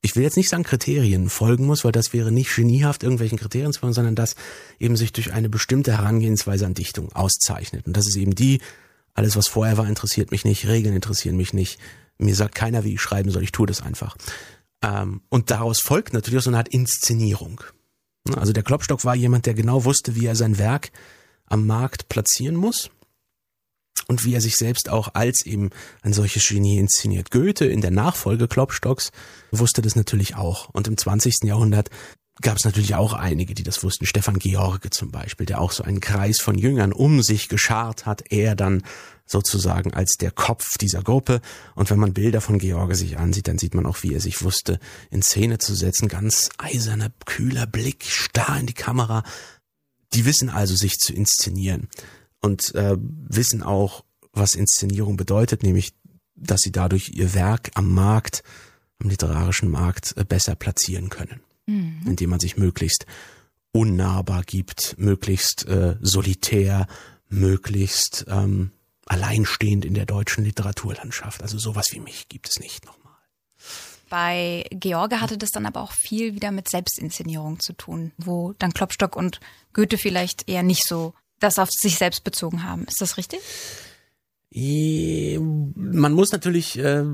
[0.00, 3.72] ich will jetzt nicht sagen Kriterien folgen muss, weil das wäre nicht geniehaft, irgendwelchen Kriterien
[3.72, 4.36] zu folgen, sondern das
[4.78, 7.86] eben sich durch eine bestimmte Herangehensweise an Dichtung auszeichnet.
[7.86, 8.60] Und das ist eben die,
[9.14, 11.80] alles was vorher war, interessiert mich nicht, Regeln interessieren mich nicht,
[12.18, 14.16] mir sagt keiner, wie ich schreiben soll, ich tue das einfach.
[14.82, 17.60] Ähm, und daraus folgt natürlich auch so eine Art Inszenierung.
[18.36, 20.90] Also der Klopstock war jemand, der genau wusste, wie er sein Werk
[21.46, 22.90] am Markt platzieren muss
[24.06, 25.70] und wie er sich selbst auch als eben
[26.02, 27.30] ein solches Genie inszeniert.
[27.30, 29.10] Goethe in der Nachfolge Klopstocks
[29.50, 30.68] wusste das natürlich auch.
[30.70, 31.44] Und im 20.
[31.44, 31.90] Jahrhundert
[32.40, 34.06] gab es natürlich auch einige, die das wussten.
[34.06, 38.30] Stefan George zum Beispiel, der auch so einen Kreis von Jüngern um sich geschart hat.
[38.30, 38.82] Er dann
[39.26, 41.40] sozusagen als der Kopf dieser Gruppe.
[41.74, 44.42] Und wenn man Bilder von George sich ansieht, dann sieht man auch, wie er sich
[44.42, 44.78] wusste,
[45.10, 46.08] in Szene zu setzen.
[46.08, 49.24] Ganz eiserner, kühler Blick, starr in die Kamera.
[50.14, 51.88] Die wissen also, sich zu inszenieren
[52.40, 55.94] und äh, wissen auch, was Inszenierung bedeutet, nämlich,
[56.34, 58.42] dass sie dadurch ihr Werk am Markt,
[59.00, 62.02] am literarischen Markt äh, besser platzieren können, mhm.
[62.06, 63.06] indem man sich möglichst
[63.72, 66.86] unnahbar gibt, möglichst äh, solitär,
[67.28, 68.70] möglichst ähm,
[69.06, 71.42] alleinstehend in der deutschen Literaturlandschaft.
[71.42, 73.14] Also sowas wie mich gibt es nicht nochmal.
[74.08, 78.72] Bei George hatte das dann aber auch viel wieder mit Selbstinszenierung zu tun, wo dann
[78.72, 79.40] Klopstock und
[79.74, 82.84] Goethe vielleicht eher nicht so das auf sich selbst bezogen haben.
[82.84, 83.40] Ist das richtig?
[84.50, 87.04] Man muss natürlich äh,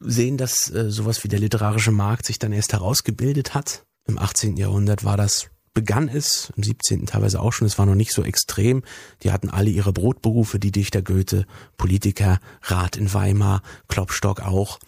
[0.00, 3.84] sehen, dass äh, sowas wie der literarische Markt sich dann erst herausgebildet hat.
[4.06, 4.56] Im 18.
[4.56, 7.06] Jahrhundert war das begann es, im 17.
[7.06, 8.82] teilweise auch schon, es war noch nicht so extrem.
[9.22, 14.80] Die hatten alle ihre Brotberufe, die Dichter Goethe, Politiker, Rat in Weimar, Klopstock auch.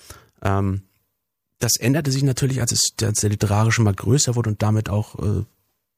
[0.42, 0.82] Ähm,
[1.60, 5.16] das änderte sich natürlich, als, es, als der literarische Markt größer wurde und damit auch
[5.20, 5.44] äh,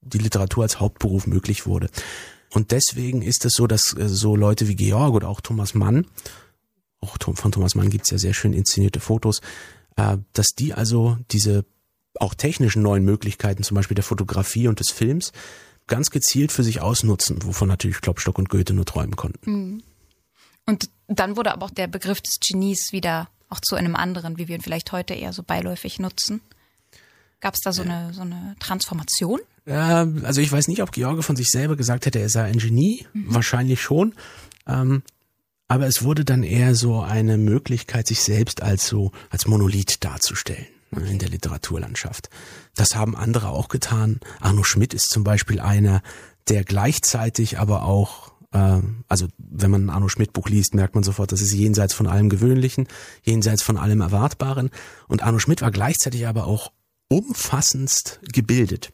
[0.02, 1.88] die Literatur als Hauptberuf möglich wurde.
[2.52, 6.06] Und deswegen ist es so, dass äh, so Leute wie Georg oder auch Thomas Mann,
[7.00, 9.40] auch von Thomas Mann gibt's ja sehr schön inszenierte Fotos,
[9.96, 11.64] äh, dass die also diese
[12.20, 15.32] auch technischen neuen Möglichkeiten, zum Beispiel der Fotografie und des Films,
[15.86, 19.50] ganz gezielt für sich ausnutzen, wovon natürlich Klopstock und Goethe nur träumen konnten.
[19.50, 19.82] Mhm.
[20.66, 24.48] Und dann wurde aber auch der Begriff des Genies wieder auch zu einem anderen, wie
[24.48, 26.40] wir ihn vielleicht heute eher so beiläufig nutzen.
[27.42, 29.40] Gab es da so eine, so eine Transformation?
[29.66, 32.58] Ja, also ich weiß nicht, ob George von sich selber gesagt hätte, er sei ein
[32.58, 33.04] Genie.
[33.12, 33.34] Mhm.
[33.34, 34.14] Wahrscheinlich schon.
[34.66, 35.02] Ähm,
[35.66, 40.66] aber es wurde dann eher so eine Möglichkeit, sich selbst als so, als Monolith darzustellen
[40.92, 42.30] ne, in der Literaturlandschaft.
[42.76, 44.20] Das haben andere auch getan.
[44.40, 46.00] Arno Schmidt ist zum Beispiel einer,
[46.48, 51.02] der gleichzeitig aber auch äh, also wenn man ein Arno Schmidt Buch liest, merkt man
[51.02, 52.86] sofort, das ist jenseits von allem Gewöhnlichen,
[53.24, 54.70] jenseits von allem Erwartbaren.
[55.08, 56.70] Und Arno Schmidt war gleichzeitig aber auch
[57.12, 58.90] umfassendst gebildet.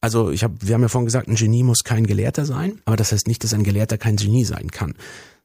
[0.00, 2.96] Also ich habe, wir haben ja vorhin gesagt, ein Genie muss kein Gelehrter sein, aber
[2.96, 4.94] das heißt nicht, dass ein Gelehrter kein Genie sein kann.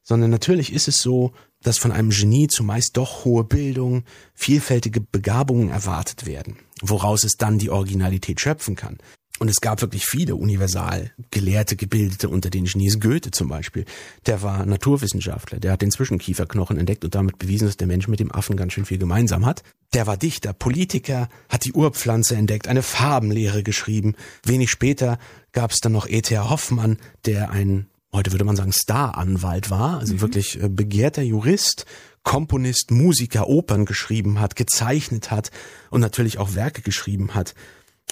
[0.02, 5.70] Sondern natürlich ist es so, dass von einem Genie zumeist doch hohe Bildung, vielfältige Begabungen
[5.70, 8.98] erwartet werden, woraus es dann die Originalität schöpfen kann.
[9.38, 13.02] Und es gab wirklich viele universal gelehrte Gebildete unter den Genies.
[13.02, 13.84] Goethe zum Beispiel,
[14.28, 18.22] der war Naturwissenschaftler, der hat den Zwischenkieferknochen entdeckt und damit bewiesen, dass der Mensch mit
[18.22, 19.64] dem Affen ganz schön viel gemeinsam hat.
[19.94, 24.16] Der war Dichter, Politiker, hat die Urpflanze entdeckt, eine Farbenlehre geschrieben.
[24.44, 25.20] Wenig später
[25.52, 26.50] gab es dann noch E.T.A.
[26.50, 30.22] Hoffmann, der ein, heute würde man sagen, Staranwalt war, also mhm.
[30.22, 31.86] wirklich äh, begehrter Jurist,
[32.24, 35.52] Komponist, Musiker, Opern geschrieben hat, gezeichnet hat
[35.90, 37.54] und natürlich auch Werke geschrieben hat.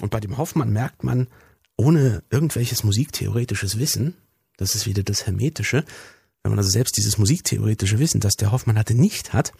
[0.00, 1.28] Und bei dem Hoffmann merkt man,
[1.76, 4.14] ohne irgendwelches musiktheoretisches Wissen,
[4.56, 5.84] das ist wieder das Hermetische,
[6.42, 9.52] wenn man also selbst dieses musiktheoretische Wissen, das der Hoffmann hatte, nicht hat,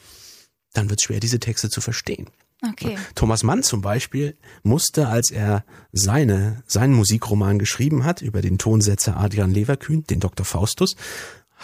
[0.75, 2.29] dann wird es schwer, diese Texte zu verstehen.
[2.63, 2.97] Okay.
[3.15, 9.17] Thomas Mann zum Beispiel musste, als er seine, seinen Musikroman geschrieben hat über den Tonsetzer
[9.17, 10.47] Adrian Leverkühn, den Dr.
[10.47, 10.97] Faustus,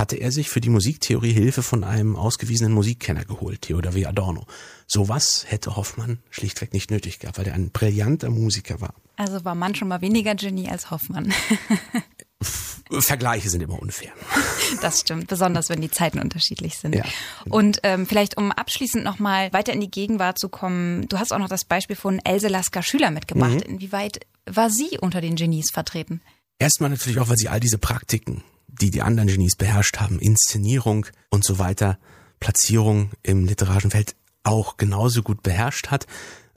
[0.01, 4.07] hatte er sich für die Musiktheorie Hilfe von einem ausgewiesenen Musikkenner geholt, Theodor W.
[4.07, 4.47] Adorno.
[4.87, 8.95] Sowas hätte Hoffmann schlichtweg nicht nötig gehabt, weil er ein brillanter Musiker war.
[9.17, 11.33] Also war Mann schon mal weniger Genie als Hoffmann.
[12.91, 14.13] Vergleiche sind immer unfair.
[14.83, 16.95] Das stimmt, besonders wenn die Zeiten unterschiedlich sind.
[16.95, 17.05] Ja.
[17.49, 21.41] Und ähm, vielleicht um abschließend nochmal weiter in die Gegenwart zu kommen, du hast auch
[21.41, 23.67] noch das Beispiel von Else Lasker Schüler mitgebracht.
[23.67, 23.75] Mhm.
[23.75, 26.23] Inwieweit war sie unter den Genies vertreten?
[26.61, 28.45] Erstmal natürlich auch, weil sie all diese Praktiken
[28.81, 31.99] die die anderen Genies beherrscht haben, Inszenierung und so weiter,
[32.39, 36.07] Platzierung im literarischen Feld auch genauso gut beherrscht hat.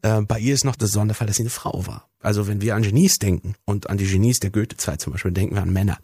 [0.02, 2.10] Äh, bei ihr ist noch der Sonderfall, dass sie eine Frau war.
[2.20, 5.56] Also wenn wir an Genies denken und an die Genies der Goethe-Zeit zum Beispiel, denken
[5.56, 6.00] wir an Männer.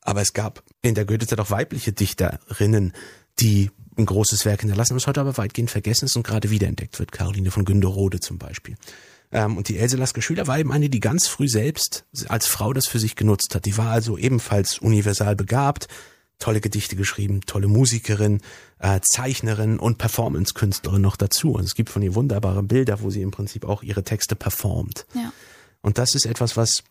[0.00, 2.92] Aber es gab in der Goethe-Zeit auch weibliche Dichterinnen,
[3.38, 7.12] die ein großes Werk hinterlassen, was heute aber weitgehend vergessen ist und gerade wiederentdeckt wird.
[7.12, 8.76] Caroline von Günderode zum Beispiel.
[9.32, 12.72] Ähm, und die Else Lasker Schüler war eben eine, die ganz früh selbst als Frau
[12.72, 13.64] das für sich genutzt hat.
[13.64, 15.88] Die war also ebenfalls universal begabt,
[16.38, 18.40] tolle Gedichte geschrieben, tolle Musikerin,
[18.78, 21.52] äh, Zeichnerin und Performance-Künstlerin noch dazu.
[21.52, 25.06] Und es gibt von ihr wunderbare Bilder, wo sie im Prinzip auch ihre Texte performt.
[25.14, 25.32] Ja.
[25.80, 26.82] Und das ist etwas, was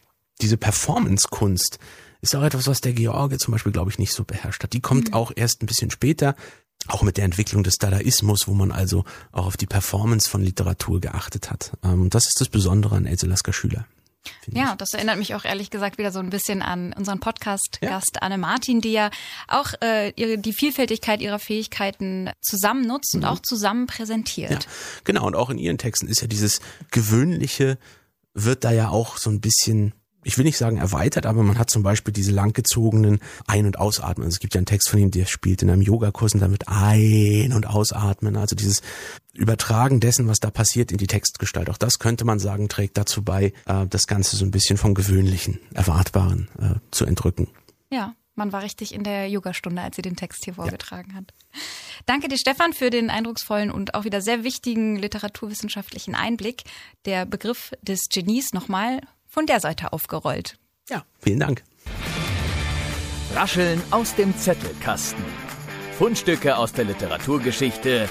[0.42, 1.80] diese Performance-Kunst
[2.22, 4.74] ist auch etwas, was der George zum Beispiel, glaube ich, nicht so beherrscht hat.
[4.74, 5.14] Die kommt mhm.
[5.14, 6.36] auch erst ein bisschen später,
[6.88, 11.02] auch mit der Entwicklung des Dadaismus, wo man also auch auf die Performance von Literatur
[11.02, 11.72] geachtet hat.
[11.84, 13.86] Ähm, das ist das Besondere an Else Lasker Schüler.
[14.52, 14.78] Ja, ich.
[14.78, 18.22] das erinnert mich auch ehrlich gesagt wieder so ein bisschen an unseren Podcast-Gast ja.
[18.22, 19.10] Anne Martin, die ja
[19.48, 23.22] auch äh, ihre, die Vielfältigkeit ihrer Fähigkeiten zusammen nutzt mhm.
[23.22, 24.52] und auch zusammen präsentiert.
[24.52, 24.70] Ja,
[25.04, 26.60] genau, und auch in ihren Texten ist ja dieses
[26.92, 27.78] Gewöhnliche,
[28.34, 29.94] wird da ja auch so ein bisschen
[30.26, 34.26] ich will nicht sagen erweitert, aber man hat zum Beispiel diese langgezogenen Ein- und Ausatmen.
[34.26, 36.68] Also es gibt ja einen Text von ihm, der spielt in einem Yogakurs und damit
[36.68, 38.36] Ein- und Ausatmen.
[38.36, 38.82] Also dieses
[39.34, 41.70] Übertragen dessen, was da passiert, in die Textgestalt.
[41.70, 44.96] Auch das könnte man sagen, trägt dazu bei, äh, das Ganze so ein bisschen vom
[44.96, 47.48] Gewöhnlichen, Erwartbaren äh, zu entrücken.
[47.92, 51.18] Ja, man war richtig in der Yogastunde, als sie den Text hier vorgetragen ja.
[51.18, 51.34] hat.
[52.06, 56.64] Danke dir, Stefan, für den eindrucksvollen und auch wieder sehr wichtigen literaturwissenschaftlichen Einblick.
[57.06, 59.02] Der Begriff des Genies nochmal
[59.36, 60.58] von der Seite aufgerollt.
[60.90, 61.64] Ja, vielen Dank.
[63.36, 65.26] Rascheln aus dem Zettelkasten.
[65.98, 68.08] Fundstücke aus der Literaturgeschichte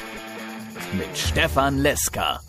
[0.92, 2.40] mit Stefan Leska.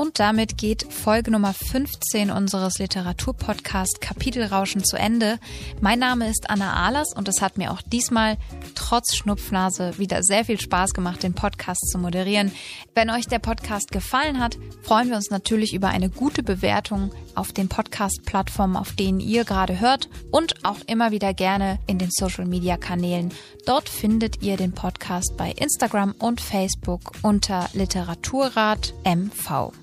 [0.00, 5.38] Und damit geht Folge Nummer 15 unseres Literaturpodcast Kapitelrauschen zu Ende.
[5.82, 8.38] Mein Name ist Anna Ahlers und es hat mir auch diesmal
[8.74, 12.50] trotz Schnupfnase wieder sehr viel Spaß gemacht, den Podcast zu moderieren.
[12.94, 17.52] Wenn euch der Podcast gefallen hat, freuen wir uns natürlich über eine gute Bewertung auf
[17.52, 23.34] den Podcast-Plattformen, auf denen ihr gerade hört und auch immer wieder gerne in den Social-Media-Kanälen.
[23.66, 29.74] Dort findet ihr den Podcast bei Instagram und Facebook unter Literaturrat MV.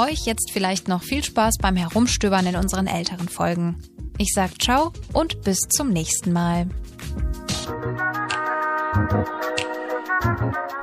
[0.00, 3.76] Euch jetzt vielleicht noch viel Spaß beim Herumstöbern in unseren älteren Folgen.
[4.16, 6.68] Ich sage ciao und bis zum nächsten Mal.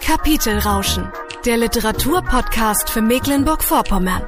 [0.02, 1.12] Kapitelrauschen,
[1.46, 4.22] der Literaturpodcast für Mecklenburg-Vorpommern.